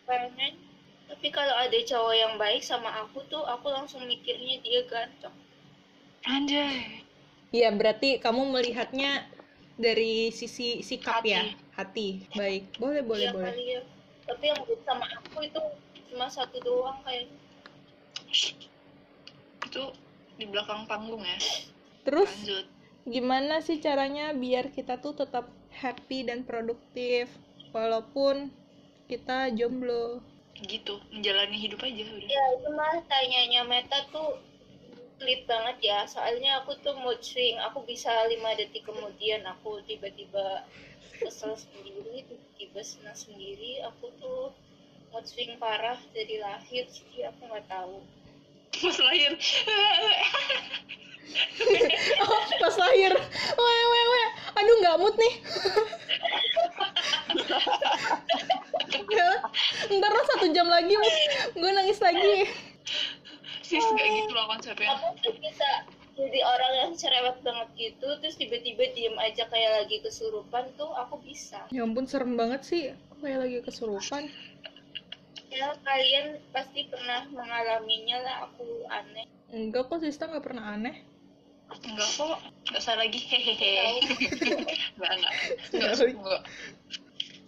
[0.09, 0.53] Pengen
[1.11, 5.35] tapi kalau ada cowok yang baik sama aku tuh aku langsung mikirnya dia ganteng.
[6.25, 7.05] Anjay.
[7.51, 9.27] Iya, berarti kamu melihatnya
[9.75, 11.35] dari sisi sikap Hati.
[11.35, 11.43] ya,
[11.75, 12.09] hati.
[12.33, 13.51] Baik, boleh, boleh, iya boleh.
[13.51, 13.81] kali ya
[14.31, 15.61] tapi yang baik sama aku itu
[16.15, 17.35] cuma satu doang kayaknya
[19.67, 19.85] itu
[20.39, 21.39] di belakang panggung ya?
[22.07, 22.67] Terus lanjut.
[23.07, 27.31] gimana sih caranya biar kita tuh tetap happy dan produktif
[27.75, 28.51] walaupun
[29.11, 30.23] kita jomblo?
[30.61, 32.29] gitu menjalani hidup aja udah.
[32.29, 34.37] Ya itu mah tanyanya Meta tuh
[35.17, 35.99] pelit banget ya.
[36.05, 37.57] Soalnya aku tuh mood swing.
[37.71, 40.65] Aku bisa lima detik kemudian aku tiba-tiba
[41.21, 44.57] kesel sendiri tiba-tiba senang sendiri aku tuh
[45.13, 48.01] mood swing parah dari lahir jadi aku nggak tahu.
[48.81, 49.37] Pas lahir.
[52.27, 53.15] Oh, pas lahir,
[53.55, 55.35] weh, weh, weh, aduh nggak mood nih.
[59.95, 60.99] Ntar lah satu jam lagi
[61.55, 62.51] gue nangis lagi.
[63.63, 64.91] sis nggak gitu loh konsepnya.
[64.99, 65.87] Aku tuh bisa
[66.17, 71.19] jadi orang yang cerewet banget gitu terus tiba-tiba diem aja kayak lagi kesurupan tuh aku
[71.23, 71.67] bisa.
[71.71, 72.83] Ya ampun serem banget sih,
[73.23, 74.31] kayak lagi kesurupan.
[75.51, 79.27] ya kalian pasti pernah mengalaminya lah aku aneh.
[79.51, 81.03] Enggak kok Sista nggak pernah aneh.
[81.71, 83.19] enggak kok enggak usah lagi.
[83.19, 83.99] Hehehe
[84.95, 85.33] enggak enggak
[85.75, 86.43] enggak enggak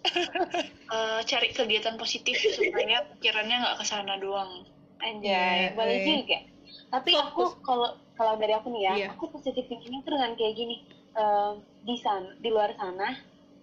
[0.03, 4.67] Eh, cari kegiatan positif supaya pikirannya nggak ke sana doang.
[4.99, 6.05] Anjay, boleh eh.
[6.05, 6.39] juga.
[6.91, 9.07] Tapi aku kalau kalau dari aku nih ya, Iya.
[9.13, 10.77] aku positif thinking tuh dengan kayak gini.
[11.13, 11.53] eh,
[11.85, 13.13] di sana, di luar sana,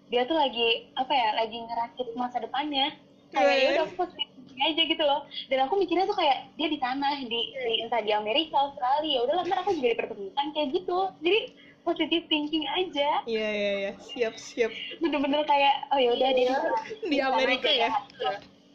[0.06, 2.94] dia tuh lagi apa ya, lagi ngerakit masa depannya.
[3.28, 3.70] Kayak Iya, ya iya.
[3.74, 5.20] udah aku positif thinking aja gitu loh.
[5.46, 9.34] Dan aku mikirnya tuh kayak dia di tanah, di, di entah di Amerika, Australia, udah
[9.42, 10.98] ntar aku juga dipertemukan kayak gitu.
[11.18, 11.38] Jadi
[11.80, 13.10] positif thinking aja.
[13.26, 14.70] Iya iya iya, siap siap.
[14.98, 16.54] Bener-bener kayak oh ya udah dia
[17.02, 17.90] di, Di sana Amerika ya?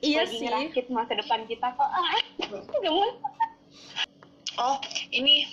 [0.04, 0.44] Iya lagi sih.
[0.44, 1.88] ngerakit masa depan kita kok.
[1.88, 2.20] Ah,
[2.84, 3.08] gak mau.
[4.58, 4.78] Oh
[5.12, 5.46] ini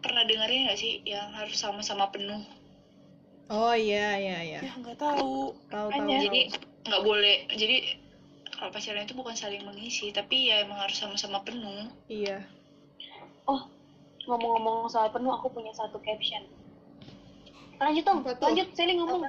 [0.00, 2.42] pernah dengerin nggak sih yang harus sama-sama penuh
[3.44, 4.60] Oh iya iya iya.
[4.64, 6.08] ya nggak tahu Tahu tahu.
[6.08, 6.48] Jadi
[6.88, 7.76] nggak boleh jadi
[8.56, 12.40] kalau pacaran itu bukan saling mengisi tapi ya emang harus sama-sama penuh Iya.
[13.44, 13.68] Oh,
[14.24, 16.48] ngomong-ngomong soal penuh, aku punya satu caption.
[17.76, 19.28] Lanjut dong, lanjut, Sally ngomong.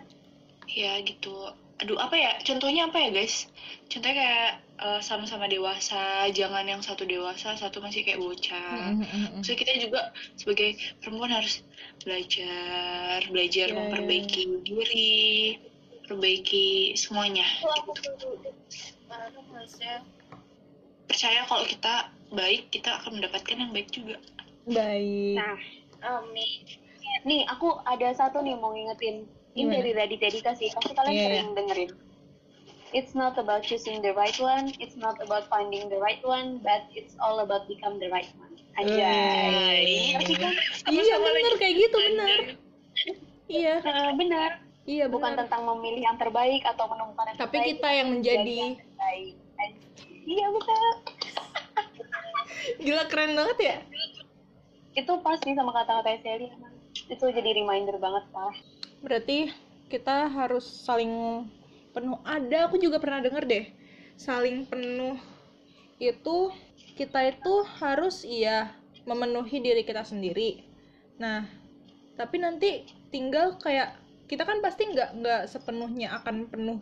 [0.65, 3.51] ya gitu aduh apa ya contohnya apa ya guys
[3.91, 9.07] contohnya kayak eh, sama-sama dewasa jangan yang satu dewasa satu masih kayak bocah Mm, mm,
[9.07, 9.29] mm, mm.
[9.39, 10.01] Maksudnya kita juga
[10.35, 10.69] sebagai
[10.99, 11.63] perempuan harus
[12.03, 15.57] belajar, belajar Ya, memperbaiki diri,
[16.05, 17.45] perbaiki semuanya.
[17.61, 18.35] Itu aku tuh
[19.07, 20.03] baru harusnya
[21.05, 24.17] Percaya kalau kita baik, kita akan mendapatkan yang baik juga.
[24.65, 25.37] Baik.
[25.37, 25.55] Nah,
[26.01, 26.65] amin
[27.25, 29.25] nih aku ada satu nih mau ngingetin.
[29.55, 29.75] Ini Gimana?
[29.81, 31.89] dari Raditya Dika sih, pasti kalian Iya, sering dengerin.
[32.93, 36.85] It's not about choosing the right one, it's not about finding the right one, but
[36.93, 38.53] it's all about become the right one.
[38.75, 40.53] Ngerti kan?
[40.91, 42.39] Iya bener kayak gitu bener.
[43.47, 43.73] Iya.
[43.79, 44.51] Eh, benar.
[44.85, 45.47] Iya Bukan benar.
[45.47, 47.69] tentang memilih yang terbaik atau menemukan yang Tapi terbaik.
[47.79, 49.33] kita yang menjadi yang terbaik.
[50.25, 50.87] Iya betul.
[52.81, 53.77] gila keren banget ya.
[54.95, 56.71] itu pas sih sama kata-kata Sally emang
[57.11, 58.55] itu jadi reminder banget lah
[59.03, 59.51] Berarti
[59.85, 61.45] kita harus saling
[61.95, 62.19] penuh.
[62.27, 63.65] Ada aku juga pernah denger deh.
[64.19, 65.15] Saling penuh
[65.95, 66.51] itu
[66.99, 68.75] kita itu harus iya
[69.07, 70.67] memenuhi diri kita sendiri.
[71.15, 71.47] Nah,
[72.19, 72.83] tapi nanti
[73.15, 73.95] tinggal kayak
[74.27, 76.79] kita kan pasti nggak nggak sepenuhnya akan penuh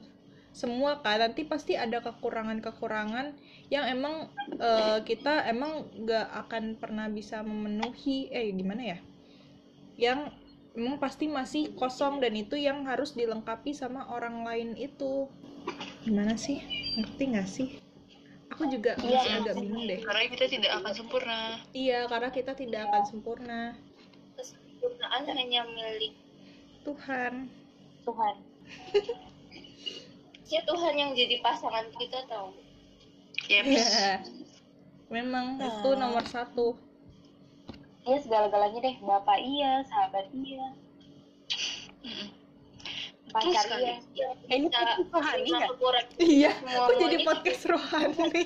[0.54, 3.34] semua kan nanti pasti ada kekurangan-kekurangan
[3.74, 8.98] yang emang eh, kita emang nggak akan pernah bisa memenuhi eh gimana ya
[9.98, 10.30] yang
[10.74, 15.30] emang pasti masih kosong dan itu yang harus dilengkapi sama orang lain itu.
[16.04, 16.60] Gimana sih?
[16.98, 17.70] Ngerti nggak sih?
[18.54, 20.00] Aku juga Iya, masih agak bingung deh.
[20.02, 21.40] Karena kita tidak akan sempurna.
[21.74, 23.62] iya karena kita tidak akan sempurna.
[24.38, 26.14] Kesempurnaan hanya milik
[26.84, 27.34] Tuhan.
[28.04, 28.36] Tuhan.
[30.46, 32.54] Ya Tuhan yang jadi pasangan kita tahu
[33.44, 33.66] Yep.
[35.16, 36.78] memang itu nomor satu
[38.04, 38.96] Iya segala-galanya deh.
[39.00, 40.66] Bapak iya sahabat iya.
[43.34, 43.98] Pacar iya.
[44.14, 45.70] ya, Eh, ini bisa podcast rohani nggak?
[45.74, 48.44] kekurangan iya aku jadi podcast rohani.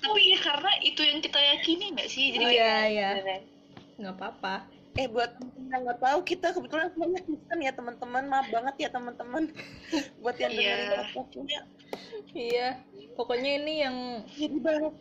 [0.00, 2.24] Tapi ya karena itu yang kita yakini nggak sih?
[2.32, 3.10] Jadi kayak iya iya.
[3.20, 3.40] Bener.
[4.00, 4.54] nggak apa-apa.
[4.96, 5.30] Eh buat
[5.68, 8.22] yang nggak tahu kita kebetulan semuanya Kristen ya teman-teman.
[8.26, 9.42] Maaf banget ya teman-teman.
[10.24, 10.60] Buat yang Iya.
[10.72, 11.60] dengerin podcastnya
[12.32, 12.68] iya.
[13.12, 13.96] Pokoknya ini yang
[14.32, 14.94] jadi banget.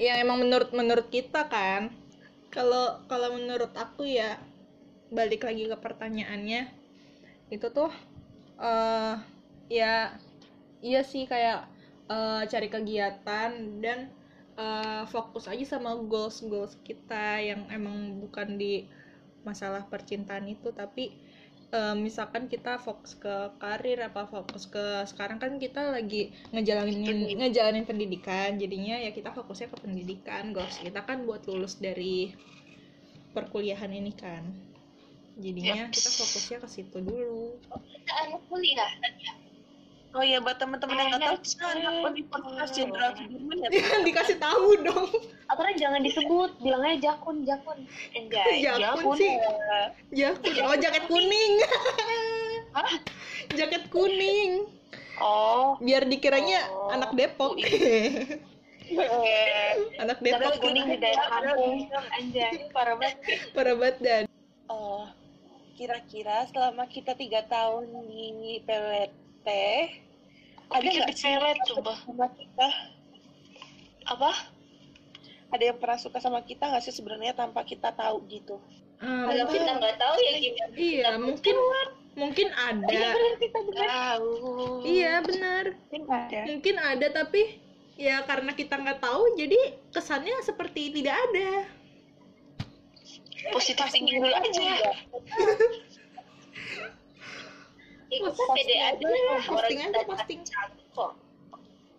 [0.00, 1.92] yang emang menurut menurut kita kan
[2.48, 4.40] kalau kalau menurut aku ya
[5.12, 6.68] balik lagi ke pertanyaannya
[7.48, 7.92] itu tuh
[8.60, 9.16] eh
[9.68, 10.16] ya
[10.84, 11.68] iya sih kayak
[12.08, 14.12] eh, cari kegiatan dan
[14.56, 18.88] eh, fokus aja sama goals goals kita yang emang bukan di
[19.46, 21.14] masalah percintaan itu tapi
[21.72, 27.84] eh, misalkan kita fokus ke karir apa fokus ke sekarang kan kita lagi ngejalanin ngejalanin
[27.84, 32.32] pendidikan jadinya ya kita fokusnya ke pendidikan goals kita kan buat lulus dari
[33.38, 34.44] perkuliahan ini kan.
[35.38, 35.94] Jadinya Yaps.
[35.94, 37.54] kita fokusnya ke situ dulu.
[37.62, 38.90] Kita anak kuliah.
[38.98, 39.32] kan ya
[40.16, 43.68] Oh iya, buat teman-teman yang nggak tahu, kita anak Universitas Jenderal Sudirman ya.
[43.92, 45.04] kan dikasih tahu dong.
[45.52, 47.84] Aturan jangan disebut bilangnya jakun jakun.
[48.16, 49.36] Enggak jakun sih.
[50.16, 50.52] jakun.
[50.64, 51.52] Oh jaket kuning.
[53.58, 54.68] Jaket kuning.
[55.18, 56.94] Oh, biar dikiranya Oh.
[56.94, 57.58] anak Depok.
[59.98, 61.84] Anak tapi Depok kuning di daerah kampung.
[62.16, 63.16] anjay parah banget.
[63.52, 64.22] Para banget dan.
[64.68, 65.04] Oh,
[65.76, 68.62] kira-kira selama kita tiga tahun di
[69.38, 69.48] PWT,
[70.68, 71.92] ada nggak di sih pelet, yang coba.
[71.96, 72.68] sama kita?
[74.06, 74.32] apa?
[75.48, 78.60] Ada yang pernah suka sama kita nggak sih sebenarnya tanpa kita tahu gitu?
[78.98, 81.56] Ah, kalau mungkin- kita nggak tahu ya gimana iya mungkin
[82.18, 83.02] mungkin ada
[83.70, 84.32] Tahu.
[84.82, 86.40] iya benar Mungkin ada.
[86.44, 87.62] mungkin ada tapi
[87.94, 91.50] ya karena kita nggak tahu jadi kesannya seperti tidak ada
[93.48, 94.66] Positif tinggi dulu aja.
[98.08, 99.06] ya, kita Posting pede aja
[99.44, 100.40] posting kita aja, posting.
[100.90, 101.12] kok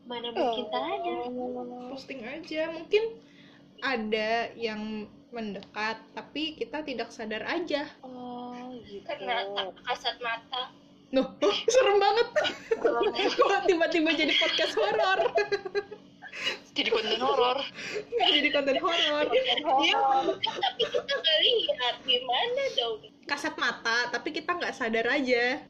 [0.10, 1.14] mana mungkin tak ada
[1.94, 3.04] posting aja mungkin
[3.80, 4.82] ada yang
[5.30, 9.06] mendekat tapi kita tidak sadar aja Oh, gitu.
[9.06, 10.74] karena tak kasat mata
[11.10, 11.26] Nuh,
[11.66, 12.28] serem banget.
[12.78, 15.18] Kok tiba-tiba jadi podcast horor?
[16.78, 17.58] Jadi konten horor.
[18.30, 19.26] jadi konten horor.
[19.26, 20.00] Iya.
[20.38, 25.66] tapi kita nggak lihat gimana dong Kasat mata, tapi kita nggak sadar aja.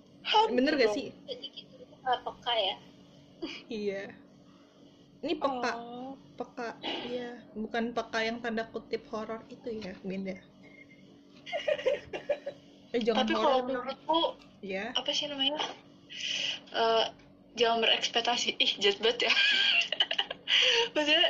[0.49, 1.11] Bener gak sih?
[1.25, 1.47] jadi
[2.03, 2.75] nggak peka ya
[3.71, 4.03] Iya.
[5.19, 6.15] Ini peka, Oh.
[6.35, 6.75] peka.
[6.83, 10.35] Iya, bukan peka yang tanda kutip horor itu ya, beda.
[12.89, 14.21] Eh, jangan Tapi kalau menurutku
[14.65, 14.89] Ya.
[14.97, 15.61] apa sih namanya?
[16.73, 17.05] Eh,
[17.53, 18.57] jangan berekspektasi.
[18.57, 19.33] Ih, banget ya.
[20.97, 21.25] Maksudnya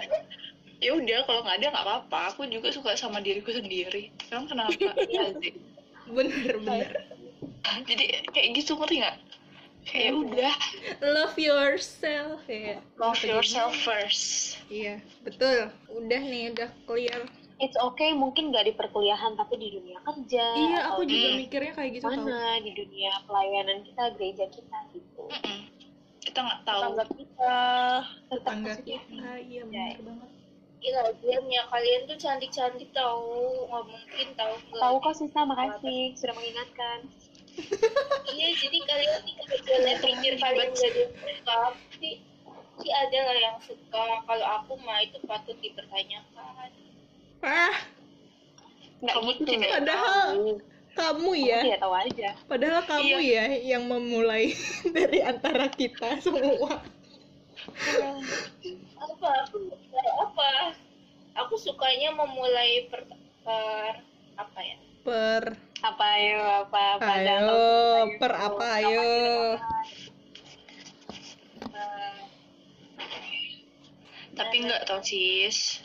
[0.80, 2.20] ya udah kalau nggak ada nggak apa-apa.
[2.32, 4.08] Aku juga suka sama diriku sendiri.
[4.32, 4.72] Emang kenapa?
[5.04, 5.54] Iya sih.
[6.16, 6.90] Bener, bener.
[7.62, 9.18] Jadi kayak gitu ngerti nggak?
[9.82, 10.54] Kayak ya udah
[11.02, 12.78] Love yourself ya.
[12.96, 13.86] love Apa yourself jadinya?
[13.86, 14.26] first.
[14.68, 15.72] Iya, betul.
[15.90, 17.22] Udah nih, udah clear.
[17.60, 21.38] it's okay mungkin nggak di perkuliahan tapi di dunia kerja Iya, aku atau juga Hmm.
[21.38, 22.16] mikirnya kayak gitu tau.
[22.24, 25.60] mana di dunia pelayanan kita gereja kita gitu Mm-mm.
[26.24, 26.80] Kita nggak tahu.
[26.80, 27.58] Tetangga kita.
[28.32, 30.30] Tetangga kita, iya bener banget.
[30.80, 33.36] Iya, lagian ya kalian tuh cantik-cantik tahu,
[33.68, 36.98] nggak mungkin tahu tahu kok Sista makasih sudah mengingatkan
[38.30, 41.60] Iya, jadi kalian tidak boleh pikir kalian yang suka.
[41.76, 42.12] Pasti
[42.46, 44.06] pasti ada lah yang suka.
[44.24, 46.70] Kalau aku mah itu patut dipertanyakan.
[47.40, 47.76] Ah,
[49.00, 50.28] nggak Kamu gitu tidak padahal
[51.00, 54.52] kamu ya, Aku tahu aja padahal kamu ya yang memulai
[54.96, 56.84] dari antara kita semua.
[59.00, 59.30] Apa?
[59.48, 59.58] Aku
[60.20, 60.52] apa?
[61.46, 63.08] Aku sukanya memulai per,
[63.48, 64.04] per
[64.36, 64.78] apa ya?
[65.08, 65.44] Per,
[65.80, 67.64] apa ayo apa pada ayo,
[68.20, 69.08] per apa ayo.
[71.72, 72.18] eh,
[74.36, 75.80] Tapi nggak tahu sis.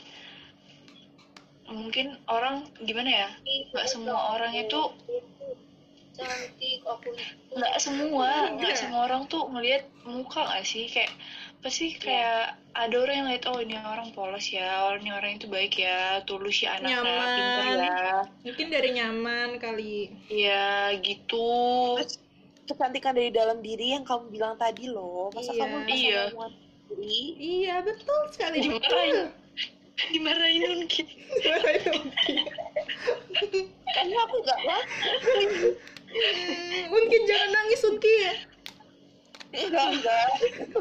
[1.70, 3.28] Mungkin orang gimana ya?
[3.72, 4.80] Nggak semua orang itu
[6.14, 8.78] cantik aku itu nggak semua nggak Enggak.
[8.78, 11.11] semua orang tuh ngelihat muka nggak sih kayak
[11.59, 15.47] pasti kayak ada orang yang lihat oh ini orang polos ya orang ini orang itu
[15.47, 17.31] baik ya tulus ya anaknya Nyaman.
[17.31, 17.99] pintar ya
[18.43, 19.97] Mungkin dari nyaman kali.
[20.27, 20.66] ya
[20.99, 21.49] gitu
[22.03, 22.18] Terus
[22.64, 25.29] kecantikan dari dalam diri yang kamu bilang tadi loh.
[25.31, 25.61] Masa Iya.
[25.61, 26.22] kamu bisa Iya.
[26.89, 27.22] sendiri?
[27.37, 28.57] Iya, betul sekali.
[28.61, 28.81] Dimarahin.
[28.81, 29.43] Betul.
[30.05, 31.07] dimarahin mungkin
[33.87, 34.83] Karena aku nggak lah.
[36.14, 38.35] Hmm, mungkin jangan nangis Unki ya.
[39.55, 40.27] Enggak, enggak.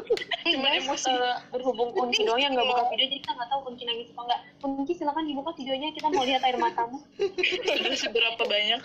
[0.54, 3.82] cuma emosi Eh, berhubung kunci doang yang nggak buka video jadi kita nggak tahu kunci
[3.86, 8.80] nangis apa enggak kunci silakan dibuka videonya kita mau lihat air matamu udah seberapa banyak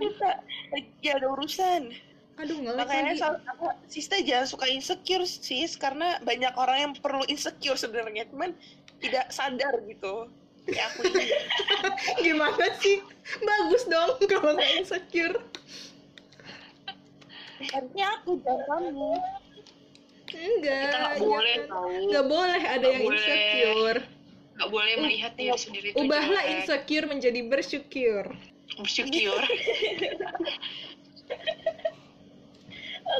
[0.00, 0.30] bisa.
[0.70, 1.82] Lagi ada urusan.
[2.40, 7.76] Aduh, Makanya salah aku, Sista jangan suka insecure sis, karena banyak orang yang perlu insecure
[7.76, 8.56] sebenarnya, cuman
[8.96, 10.24] tidak sadar gitu.
[10.64, 11.36] Ya aku ini.
[12.24, 13.04] Gimana sih?
[13.44, 15.36] Bagus dong kalau nggak insecure.
[17.62, 19.12] Harusnya aku jangan kamu.
[20.30, 20.78] Enggak.
[20.80, 23.18] kita nggak boleh tahu Nggak boleh ada yang boleh.
[23.18, 24.00] insecure.
[24.54, 26.54] nggak boleh melihat diri sendiri itu Ubahlah jelek.
[26.54, 28.24] insecure menjadi bersyukur.
[28.78, 29.42] bersyukur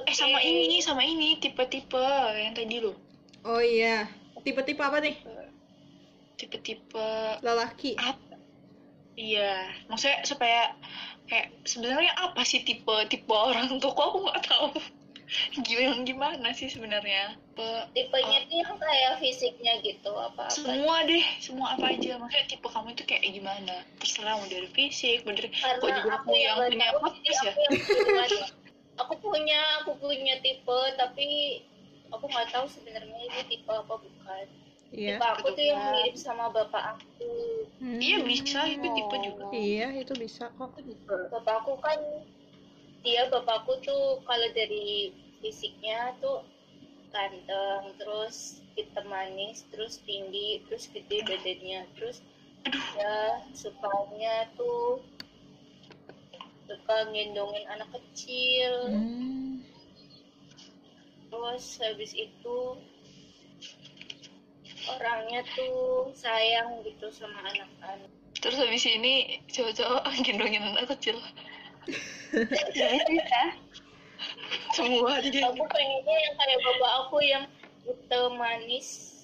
[0.00, 2.94] eh sama ini sama ini tipe-tipe yang tadi lo
[3.40, 4.04] Oh iya.
[4.38, 5.16] Tipe-tipe apa nih?
[6.36, 7.08] tipe-tipe
[7.40, 7.96] Lelaki.
[9.12, 10.72] iya maksudnya supaya
[11.30, 14.68] kayak sebenarnya apa sih tipe tipe orang tuh kok aku nggak tahu.
[15.62, 17.38] Gimana gimana sih sebenarnya?
[17.54, 22.18] Tipe- tipenya tuh yang kayak fisiknya gitu apa apa semua deh semua apa aja.
[22.18, 23.74] Maksudnya tipe kamu itu kayak gimana?
[24.02, 27.52] Terserah mau dari fisik mau dari kok juga aku yang nggak punya podcast ya?
[27.54, 28.28] aku yang duluan.
[28.98, 31.26] aku punya aku punya tipe tapi
[32.10, 34.46] aku nggak tahu sebenarnya ini tipe apa bukan.
[34.90, 35.14] Iya.
[35.14, 37.96] tipe aku tuh yang mirip sama bapak aku Hmm.
[37.96, 40.76] iya bisa itu tipe juga Iya, itu bisa kok.
[41.32, 41.96] bapak aku kan
[43.00, 46.44] dia bapakku tuh kalau dari fisiknya tuh
[47.08, 52.20] ganteng terus hitam manis terus tinggi terus gede badannya terus
[52.94, 55.00] ya sukanya tuh
[56.68, 59.64] suka ngendongin anak kecil Hmm.
[61.32, 62.56] terus habis itu
[64.96, 68.10] orangnya tuh sayang gitu sama anak-anak.
[68.40, 71.18] Terus habis ini cowok-cowok gendongin anak kecil.
[72.32, 73.44] Bisa
[74.76, 77.44] semua jadi aku pengennya yang kayak bapak aku yang
[77.84, 79.18] hitam manis.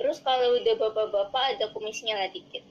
[0.00, 2.64] Terus kalau udah bapak-bapak ada kumisnya lah dikit.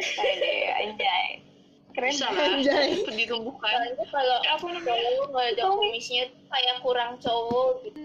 [0.00, 1.44] Aduh, anjay.
[1.92, 2.12] Keren.
[2.14, 3.04] Bisa lah Anjay.
[3.12, 3.68] ditumbuhkan.
[3.68, 8.00] Soalnya kalau apa namanya cowok nggak ada kumisnya kayak kurang cowok gitu.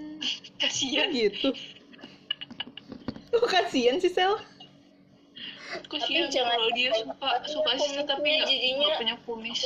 [0.60, 1.08] Kasihan.
[1.14, 1.48] Gitu.
[3.36, 4.36] Kok kasihan sih, Sel?
[5.86, 9.60] kasihan jangan kalau dia suka suka sisa tapi nggak jadinya- punya kumis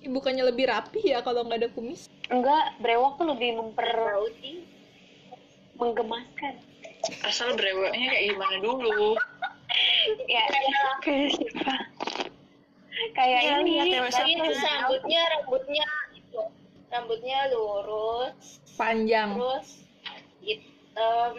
[0.00, 2.06] Bukannya lebih rapi ya kalau nggak ada kumis?
[2.30, 3.90] enggak brewok tuh lebih memper
[4.38, 4.62] sih
[5.74, 6.54] menggemaskan
[7.26, 9.18] asal brewoknya kayak gimana dulu
[10.30, 10.78] ya kayak
[11.34, 11.74] siapa
[13.10, 14.42] kayak Iya, ini ya, tapi Siapa?
[14.46, 16.40] terus rambutnya rambutnya itu
[16.86, 19.30] rambutnya lurus Panjang.
[19.34, 19.68] terus
[20.38, 21.34] hitam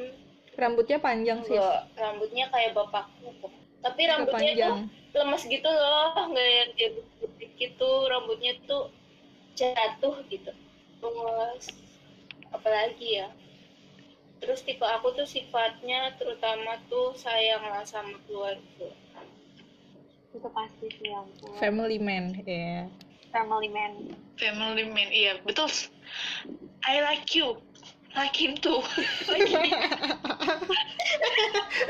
[0.59, 1.55] Rambutnya panjang sih.
[1.55, 3.51] enggak rambutnya kayak bapakku kok.
[3.81, 4.77] tapi rambutnya panjang.
[5.11, 6.89] tuh lemas gitu loh nggak yang dia
[7.19, 8.93] putih gitu rambutnya tuh
[9.57, 10.51] jatuh gitu
[11.01, 11.65] terus
[12.53, 13.27] apalagi ya
[14.41, 18.89] terus tipe aku tuh sifatnya terutama tuh sayang lah sama keluarga
[20.31, 21.59] itu pasti sih tua.
[21.59, 22.87] Family man, ya.
[23.31, 25.67] family man family man iya betul
[26.83, 27.59] I like you
[28.35, 28.79] him too.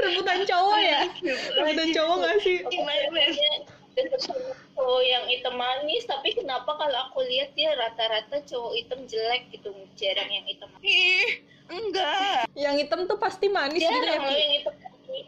[0.01, 1.01] Rebutan cowok ya?
[1.57, 2.57] Rebutan cowok nggak sih?
[4.71, 9.73] cowok yang hitam manis tapi kenapa kalau aku lihat dia rata-rata cowok hitam jelek gitu
[9.97, 10.87] jarang yang hitam manis?
[10.87, 11.29] Ih
[11.71, 12.47] enggak.
[12.55, 14.41] Yang hitam tuh pasti manis gitu ya, jarang loh Ki?
[14.41, 15.25] yang hitam manis.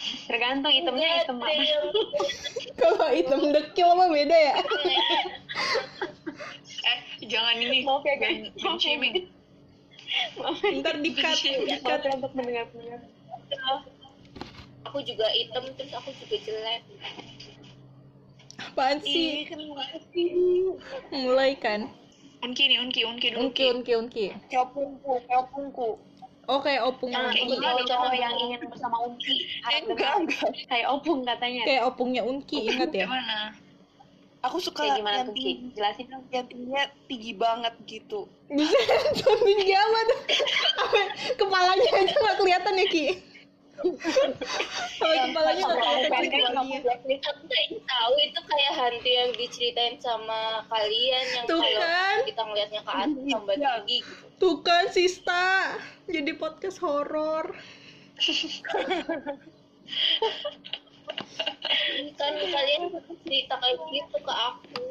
[0.00, 1.84] Tergantung hitamnya Enggak, hitam apa yang
[2.80, 4.54] Kalau hitam dekil mah beda ya?
[6.88, 6.98] eh
[7.28, 7.84] jangan ini.
[7.84, 8.48] Maaf ya, guys.
[8.80, 9.28] shaming
[10.70, 10.94] Ntar.
[11.00, 13.00] Maaf ya untuk mendengar pendengar
[14.80, 16.82] aku juga hitam terus aku juga jelek
[18.60, 19.46] Apaan sih?
[21.12, 21.88] Mulai kan?
[22.40, 24.26] unki nih unki unki dulu Unki, unki, unki.
[24.48, 25.90] kayak opungku kayak opungku
[26.50, 27.14] Oh, kayak opung.
[27.14, 27.86] Nah, Kayak untuk gini dong.
[27.86, 30.14] cowok yang ingin bersama Unki enggak dengar.
[30.18, 33.06] enggak kayak opung katanya Kayak opungnya Unki, ingat ya?
[33.06, 33.54] gimana
[34.40, 39.30] aku suka kayak gimana yang tuh tinggi jelasin dong yang tingginya tinggi banget gitu Bisa
[39.46, 40.06] tinggi amat.
[41.38, 43.06] Kepalanya aja nggak kelihatan ya, Ki?
[44.98, 49.96] Sampai kepalanya nggak kelihatan Kan kamu blacklist aku nggak tahu itu kayak hantu yang diceritain
[50.02, 52.16] sama kalian yang Tuh kalau kan?
[52.26, 53.70] kita ngelihatnya ke atas tambah Iya.
[53.80, 55.76] tinggi gitu Tuh kan, Sista.
[56.08, 57.44] Jadi podcast horor.
[61.70, 62.82] Ini kan kalian
[63.22, 64.82] cerita kayak gitu ke aku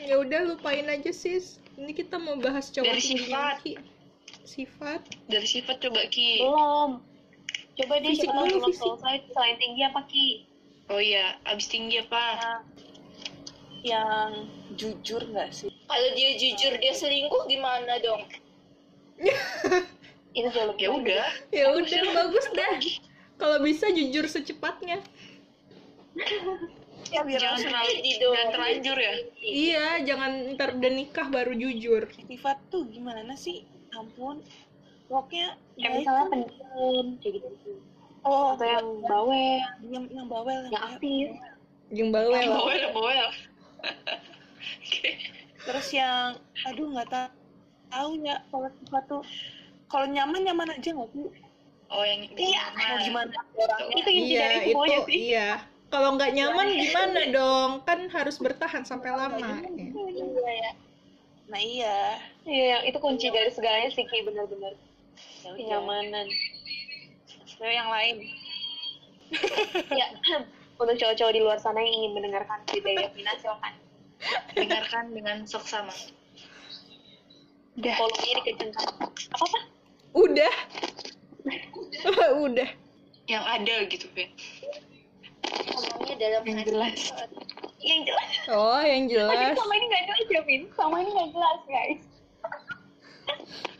[0.00, 1.60] Ya udah lupain aja, Sis.
[1.76, 3.56] Ini kita mau bahas cowok Dari sifat.
[3.60, 3.74] Ki.
[4.44, 5.02] Sifat.
[5.30, 6.90] dari sifat coba ki belum
[7.78, 8.82] coba deh Fisik coba dulu, belum fisik.
[8.82, 10.28] selesai selain tinggi apa Ki
[10.90, 12.60] oh iya abis tinggi apa Nah,
[13.80, 14.30] yang
[14.74, 18.26] jujur nggak sih kalau dia jujur dia selingkuh gimana dong
[20.34, 22.72] itu jauh lebih ya udah Ya udah, bagus dah.
[23.40, 25.00] Kalau bisa jujur secepatnya.
[27.10, 29.14] Ya biar jangan langsung terlalu jangan terlanjur ya?
[29.40, 32.02] Iya, jangan ntar udah nikah baru jujur.
[32.28, 33.66] sifat tuh gimana sih?
[33.94, 34.42] Ampun.
[35.10, 37.70] Pokoknya kayak baik misalnya pendiam kayak gitu.
[38.22, 38.54] Oh.
[38.54, 39.58] Atau yang bawel.
[39.90, 41.28] Yang yang bawel yang aktif.
[41.90, 42.46] Yang bawel.
[42.46, 43.26] bawel bawel.
[44.86, 45.10] Oke.
[45.60, 47.28] terus yang aduh nggak tahu
[47.90, 49.24] tahu ya kalau sifat tuh.
[49.90, 51.26] Kalau nyaman nyaman aja nggak sih?
[51.90, 52.62] Oh yang Iya.
[52.78, 53.34] mau gimana?
[53.90, 55.14] Itu inti iya dari itu semuanya sih.
[55.26, 55.48] iya
[55.90, 57.70] kalau nggak nyaman gimana dong?
[57.82, 59.42] Kan harus bertahan sampai lama.
[59.42, 59.58] ya.
[59.66, 60.24] Iya.
[60.46, 60.70] Ya.
[61.50, 61.98] nah iya.
[62.46, 64.78] Iya itu kunci dari segalanya sih Ki benar-benar.
[65.42, 65.58] Ya udah.
[65.58, 66.26] kenyamanan.
[67.44, 68.16] Cewek yang lain.
[69.90, 70.06] Ya
[70.80, 73.74] untuk cowok-cowok di luar sana yang ingin mendengarkan kriteria Vina silakan.
[74.56, 75.92] Dengarkan dengan seksama
[77.80, 79.06] volumenya dikencengkan apa
[79.38, 79.58] apa?
[80.12, 80.54] Udah.
[82.48, 82.68] Udah.
[83.30, 84.30] Yang ada gitu Vin
[85.48, 87.00] Ngomongnya dalam Yang jelas.
[87.80, 88.30] yang jelas.
[88.52, 89.56] Oh yang jelas.
[89.56, 90.62] sama ini nggak jelas ya Vin?
[90.76, 92.02] Sama ini nggak jelas guys.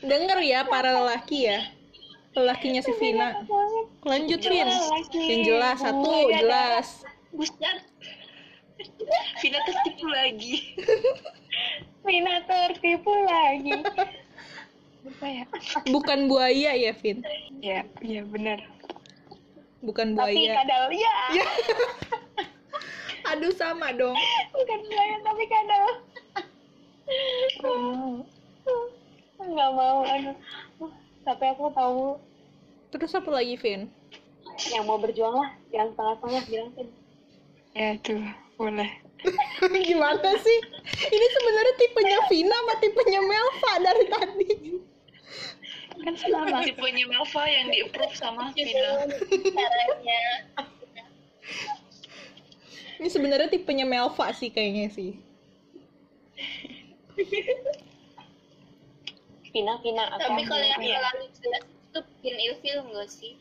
[0.01, 1.61] Denger ya para lelaki ya.
[2.33, 3.45] Lelakinya si Vina.
[4.07, 4.69] lanjut Vin.
[5.13, 6.87] Yang jelas satu jelas.
[7.35, 7.79] Buset.
[9.45, 10.55] Vina tertipu lagi.
[12.09, 13.73] Vina tertipu lagi.
[15.11, 15.45] Apa ya.
[15.93, 17.21] Bukan buaya ya Vin?
[17.61, 18.80] Ya iya benar
[19.81, 20.53] bukan tapi buaya.
[20.62, 21.16] kadal ya.
[21.35, 21.47] Ya.
[23.35, 24.16] aduh sama dong.
[24.53, 25.87] Bukan buaya tapi kadal.
[29.41, 30.37] Nggak mau aduh.
[31.24, 32.05] Tapi aku tahu.
[32.91, 33.89] Terus apa lagi Vin?
[34.72, 35.51] Yang mau berjuang lah.
[35.70, 36.89] Yang tengah-tengah bilang Vin
[37.74, 38.22] ya tuh
[38.59, 38.91] boleh.
[39.87, 40.59] Gimana sih?
[41.07, 44.51] Ini sebenarnya tipenya Vina sama tipenya Melva dari tadi
[46.01, 49.07] kan sama tipenya Melva yang di approve sama Vina
[49.53, 50.23] Caranya.
[52.97, 55.13] ini sebenarnya tipenya Melva sih kayaknya sih.
[59.51, 63.35] Vina Vina Tapi kalau yang terlalu jelas itu bikin ilfil enggak sih?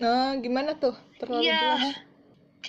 [0.00, 0.96] nah gimana tuh?
[1.20, 1.60] Terlalu Iya.
[1.60, 1.82] jelas.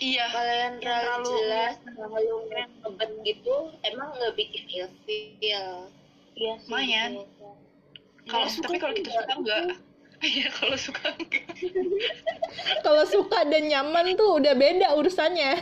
[0.02, 0.26] Iya.
[0.30, 2.36] Kalau yang terlalu, terlalu- jelas, terlalu
[2.84, 5.66] ngebet gitu, emang nggak bikin ilfil.
[6.36, 6.68] iya sih.
[6.68, 7.12] Lumayan
[8.32, 9.64] kalau tapi kalau kita suka enggak
[10.32, 11.46] iya kalau suka enggak
[12.86, 15.60] kalau suka dan nyaman tuh udah beda urusannya.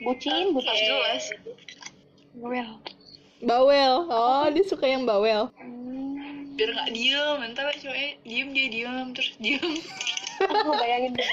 [0.00, 1.24] Bucin bucin jelas.
[2.34, 2.80] Well
[3.44, 4.08] bawel.
[4.08, 5.52] Oh dia suka yang bawel.
[6.56, 7.38] Biar nggak diem.
[7.52, 9.70] Ntar cowoknya diem dia diem terus diem.
[10.50, 11.30] Aku bayangin deh.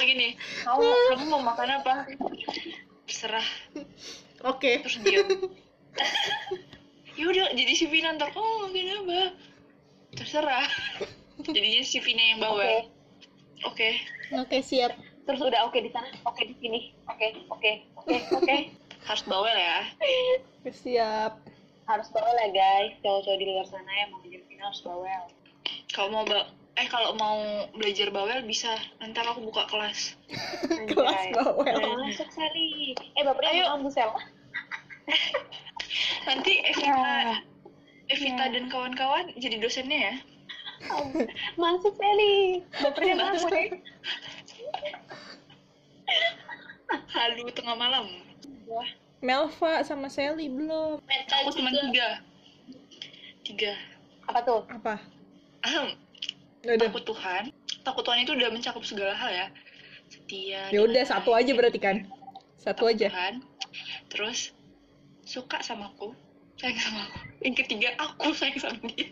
[0.00, 0.32] Lagi nih
[0.64, 1.94] kamu kamu mau makan apa?
[3.04, 3.46] Terserah.
[4.46, 4.80] Oke.
[4.86, 5.28] Terus diem
[7.14, 9.20] ya udah jadi si Vina ntar oh makan apa
[10.14, 10.66] terserah.
[11.54, 12.46] Jadinya si Vina yang oke.
[12.46, 12.86] Bawel
[13.66, 13.90] oke.
[14.44, 14.94] Oke siap.
[15.24, 16.80] Terus udah oke di sana oke di sini.
[17.10, 18.56] Oke oke oke oke.
[19.08, 19.78] Harus bawel ya.
[20.64, 21.32] Siap.
[21.84, 22.92] Harus bawel ya guys.
[23.04, 25.28] Cowok-cowok di luar sana yang mau menjadi Vina harus bawel
[25.94, 28.74] kalau mau ba eh kalau mau belajar bawel bisa.
[28.98, 30.18] Ntar aku buka kelas.
[30.90, 31.78] Kelas bawel.
[32.02, 33.78] Masuk Sally eh bapaknya Ayo.
[33.78, 34.10] mau Sel
[36.28, 37.40] nanti Evita
[38.08, 40.14] Evita dan kawan-kawan jadi dosennya ya?
[41.56, 43.52] Masuk Sally bapaknya masuk.
[47.14, 48.06] halu tengah malam.
[49.24, 51.00] Melva sama Sally belum.
[51.08, 52.08] Mental aku cuma tiga.
[53.40, 53.72] Tiga.
[54.28, 54.62] Apa tuh?
[54.68, 55.00] Apa?
[55.64, 55.96] Ahem.
[56.64, 57.52] udah takut Tuhan.
[57.84, 59.46] Takut Tuhan itu udah mencakup segala hal ya.
[60.12, 62.04] Setia ya udah satu aja berarti kan?
[62.60, 63.08] Satu takut aja.
[63.08, 63.34] Tuhan.
[64.12, 64.52] Terus
[65.24, 66.12] suka sama aku
[66.58, 67.18] sayang sama aku.
[67.42, 69.10] Yang ketiga aku sayang sama dia.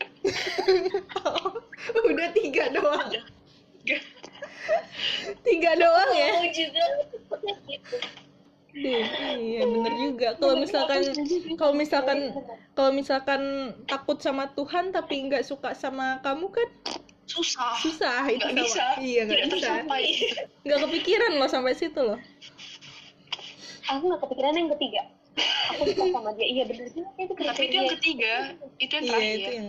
[2.07, 3.11] Udah tiga doang.
[3.83, 3.97] Tiga.
[5.43, 6.31] tiga doang ya?
[6.39, 6.85] Aku juga.
[7.67, 7.97] Gitu.
[8.73, 9.05] Deh,
[9.37, 10.29] iya bener juga.
[10.41, 11.03] Kalau misalkan
[11.61, 12.19] kalau misalkan
[12.73, 13.43] kalau misalkan
[13.85, 16.69] takut sama Tuhan tapi nggak suka sama kamu kan?
[17.29, 17.77] Susah.
[17.85, 18.57] Susah itu sama.
[18.65, 18.85] bisa.
[18.97, 19.57] Iya nggak tidak bisa.
[19.61, 20.05] tersampai
[20.65, 22.17] nggak kepikiran loh sampai situ loh.
[23.93, 25.05] Aku nggak kepikiran yang ketiga
[25.73, 26.47] aku suka sama dia.
[26.47, 27.11] Iya bener juga.
[27.17, 28.35] Itu tapi itu yang ketiga.
[28.79, 29.37] Itu yang iya terakhir.
[29.39, 29.69] itu yang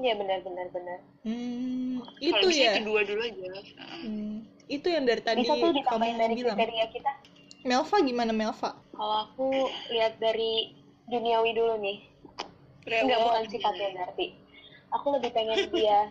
[0.00, 2.76] iya benar benar benar hmm, itu ya.
[2.76, 3.48] itu dua dulu aja.
[3.52, 4.00] Heeh.
[4.04, 4.36] Hmm,
[4.68, 6.56] itu yang dari tadi bisa tuh kamu dari bilang.
[6.56, 7.12] kriteria kita.
[7.60, 8.70] Melva gimana Melva?
[8.96, 9.48] Kalau aku
[9.92, 10.72] lihat dari
[11.12, 11.98] duniawi dulu nih.
[12.88, 14.26] Enggak bukan sifatnya berarti.
[14.96, 16.08] Aku lebih pengen dia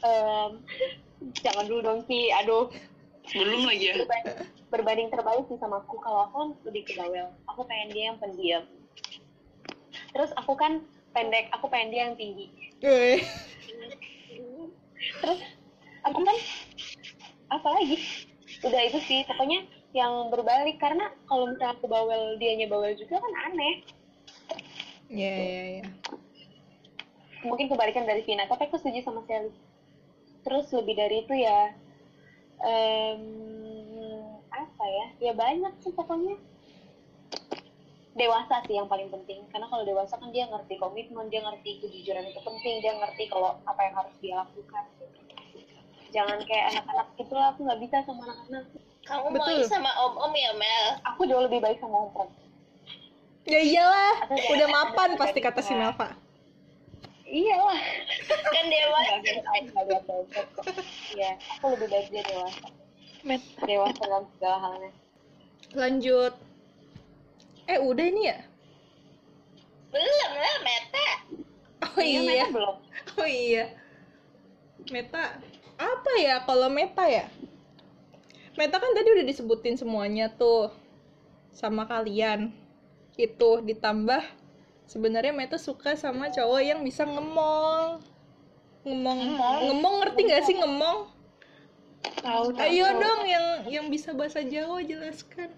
[0.08, 0.50] em,
[1.42, 2.70] jangan dulu dong sih, aduh
[3.30, 4.36] belum lagi ya berbanding,
[4.70, 5.98] berbanding terbalik sih sama aku.
[6.02, 7.30] Kalau aku lebih ke bawel.
[7.50, 8.64] Aku pengen dia yang pendiam.
[10.10, 10.82] Terus aku kan
[11.14, 12.50] pendek, aku pengen dia yang tinggi.
[15.22, 15.40] Terus
[16.02, 16.36] aku kan
[17.50, 17.96] apa lagi?
[18.66, 19.64] Udah itu sih, pokoknya
[19.94, 23.74] yang berbalik karena kalau misalnya aku bawel, dianya bawel juga kan aneh.
[25.10, 25.86] ya ya ya
[27.44, 29.52] mungkin kebalikan dari Vina tapi aku setuju sama Sally
[30.44, 31.72] terus lebih dari itu ya
[32.64, 33.22] em,
[34.50, 35.06] apa ya?
[35.30, 36.36] Ya banyak sih pokoknya.
[38.16, 39.46] Dewasa sih yang paling penting.
[39.48, 42.82] Karena kalau dewasa kan dia ngerti komitmen dia ngerti kejujuran itu penting.
[42.84, 44.84] Dia ngerti kalau apa yang harus dia lakukan.
[46.10, 47.54] Jangan kayak anak-anak gitu lah.
[47.54, 48.64] Aku nggak bisa sama anak-anak.
[49.06, 49.56] Kamu Betul.
[49.58, 50.86] mau sama om-om ya Mel?
[51.08, 52.28] aku jauh lebih baik sama om Pram.
[53.48, 54.28] ya iyalah.
[54.28, 56.12] Udah mapan pasti kata si bisa.
[57.30, 57.80] Melva iyalah.
[58.26, 59.14] Kan dewasa.
[59.86, 60.66] lihat kok.
[61.14, 62.66] Iya aku lebih baik dia dewasa.
[63.22, 63.42] Met.
[63.62, 64.90] dewasa dalam segala halnya.
[65.78, 66.34] Lanjut.
[67.70, 68.38] Eh udah ini ya?
[69.94, 71.06] Belum lah, Meta.
[71.98, 72.76] oh iya Meta belum.
[73.18, 73.64] Oh iya.
[74.90, 75.38] Meta
[75.78, 77.30] apa ya kalau meta ya?
[78.58, 80.74] Meta kan tadi udah disebutin semuanya tuh
[81.54, 82.50] sama kalian.
[83.14, 84.39] Itu ditambah
[84.90, 88.02] sebenarnya meta suka sama cowok yang bisa ngemong.
[88.82, 89.18] Ngemong.
[89.70, 89.94] Ngemong?
[90.02, 90.98] Ngerti nggak sih ngemong?
[92.00, 92.64] Tahu, tahu.
[92.66, 95.54] ayo dong yang yang bisa bahasa Jawa jelaskan.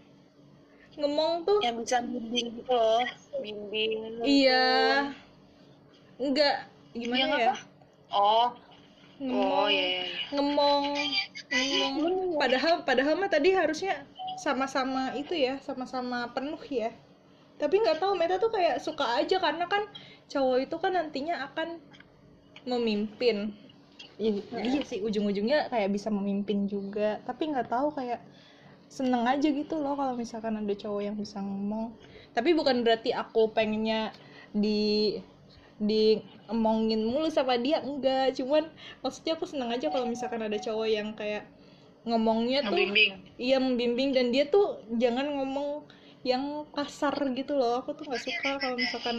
[1.01, 1.65] Ngemong tuh.
[1.65, 3.01] Yang bisa bimbing gitu loh.
[3.41, 4.21] Bimbing.
[4.21, 4.69] iya.
[6.21, 7.55] Enggak gimana Yang ya?
[7.57, 7.57] apa?
[8.13, 8.49] Oh,
[9.17, 9.65] ngemong.
[9.65, 10.29] Oh iya, iya, iya.
[10.37, 10.85] ngemong.
[11.49, 12.37] Ngemong.
[12.37, 14.05] Padahal padahal mah tadi harusnya
[14.37, 16.93] sama-sama itu ya sama-sama penuh ya
[17.63, 19.87] tapi nggak tahu Meta tuh kayak suka aja karena kan
[20.27, 21.79] cowok itu kan nantinya akan
[22.67, 23.55] memimpin.
[24.19, 27.23] I- iya sih ujung-ujungnya kayak bisa memimpin juga.
[27.23, 28.19] Tapi nggak tahu kayak
[28.91, 31.95] seneng aja gitu loh kalau misalkan ada cowok yang bisa ngomong.
[32.35, 34.11] Tapi bukan berarti aku pengennya
[34.51, 35.23] di
[35.79, 36.19] di
[36.51, 38.35] ngomongin mulu sama dia enggak.
[38.35, 38.67] Cuman
[39.07, 41.47] maksudnya aku seneng aja kalau misalkan ada cowok yang kayak
[42.03, 43.13] ngomongnya tuh Ngebimbing.
[43.39, 44.11] iya membimbing.
[44.11, 45.87] Dan dia tuh jangan ngomong
[46.23, 47.83] yang kasar gitu loh.
[47.83, 49.17] Aku tuh nggak suka kalau misalkan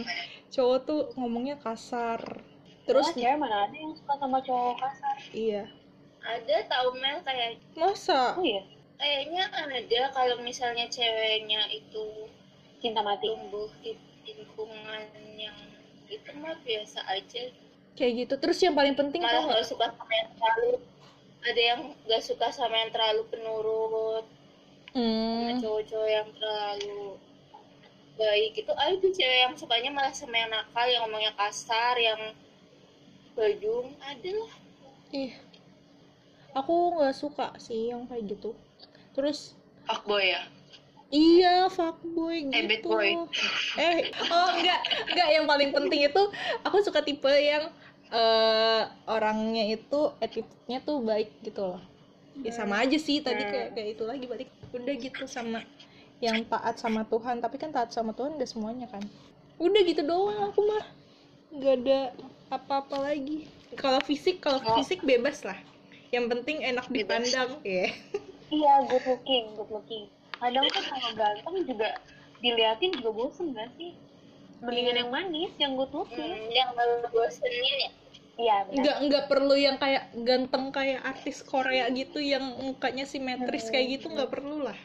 [0.48, 2.20] cowok tuh ngomongnya kasar.
[2.84, 5.16] Terus cewek mana ada yang suka sama cowok kasar?
[5.32, 5.64] Iya.
[6.24, 8.36] Ada tahu Mel kayak masa?
[8.36, 8.64] Oh iya.
[8.96, 12.28] Kayaknya ada kalau misalnya ceweknya itu
[12.80, 13.28] cinta mati.
[13.28, 15.04] tumbuh di lingkungan
[15.36, 15.56] yang
[16.08, 17.52] itu mah biasa aja.
[17.96, 18.34] Kayak gitu.
[18.40, 20.70] Terus yang paling penting malah tau nggak suka sama yang terlalu
[21.44, 24.24] ada yang nggak suka sama yang terlalu penurut
[24.94, 27.18] hmm, cowok-cowok yang terlalu
[28.14, 32.20] baik itu ada tuh cewek yang sukanya malah sama yang nakal yang ngomongnya kasar yang
[33.34, 34.54] badung ada lah
[35.10, 35.34] ih
[36.54, 38.54] aku nggak suka sih yang kayak gitu
[39.18, 40.42] terus Fuckboy ya?
[41.14, 42.56] Iya, fuckboy gitu.
[42.56, 43.08] Eh, bad boy.
[43.78, 43.96] Eh,
[44.32, 44.80] oh enggak,
[45.12, 46.22] enggak yang paling penting itu
[46.64, 47.70] aku suka tipe yang
[48.10, 51.82] eh orangnya itu attitude-nya tuh baik gitu loh.
[52.42, 54.50] Ya sama aja sih tadi kayak kayak itu lagi balik.
[54.74, 55.62] Udah gitu sama
[56.18, 59.02] yang taat sama Tuhan, tapi kan taat sama Tuhan udah semuanya kan.
[59.62, 60.84] Udah gitu doang aku mah.
[61.54, 62.00] Gak ada
[62.50, 63.46] apa-apa lagi.
[63.78, 65.58] Kalau fisik, kalau fisik bebas lah.
[66.10, 67.90] Yang penting enak dipandang, ya.
[68.54, 70.04] iya good looking good looking
[70.38, 71.88] kadang kan kalau ganteng juga
[72.38, 73.92] diliatin juga bosen gak sih
[74.62, 76.70] mendingan yang manis yang good looking hmm, yang
[77.10, 77.90] bosenin ya
[78.34, 83.70] iya benar nggak nggak perlu yang kayak ganteng kayak artis Korea gitu yang mukanya simetris
[83.70, 84.78] kayak gitu nggak perlu lah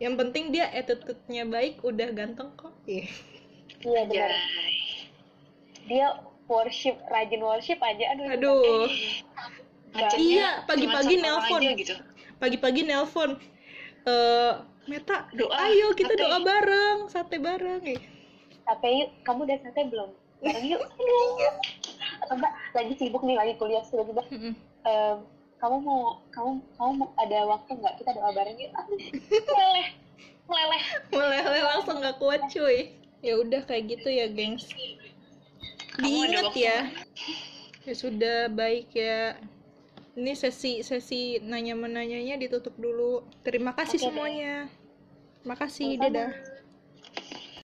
[0.00, 3.04] yang penting dia attitude-nya baik udah ganteng kok Iya.
[3.84, 4.32] iya benar
[5.84, 6.06] dia
[6.46, 8.88] worship rajin worship aja aduh aduh
[10.14, 11.58] Iya, pagi-pagi nelpon.
[11.74, 11.98] gitu.
[12.38, 13.34] pagi-pagi nelpon
[14.06, 14.52] eh
[14.88, 16.22] Meta Doa, ayo kita sate.
[16.22, 18.00] doa bareng sate bareng eh.
[18.64, 20.10] sate yuk kamu udah sate belum
[20.40, 20.80] bareng yuk
[22.30, 24.22] Enggak lagi sibuk nih lagi kuliah tiba-tiba.
[24.86, 25.16] "Em,
[25.58, 27.94] kamu mau kamu kamu mau ada waktu nggak?
[28.00, 28.72] Kita doa bareng yuk.
[29.50, 29.88] Meleleh
[30.50, 30.82] meleleh.
[31.14, 32.94] Meleleh langsung nggak kuat cuy.
[33.20, 34.66] Ya udah kayak gitu ya gengs.
[36.00, 36.88] Diingat ya.
[37.84, 39.36] ya sudah baik ya.
[40.16, 43.22] Ini sesi sesi nanya menanyanya ditutup dulu.
[43.46, 44.06] Terima kasih Oke.
[44.10, 44.66] semuanya.
[45.40, 46.04] Terima kasih Sama-sama.
[46.10, 46.30] dadah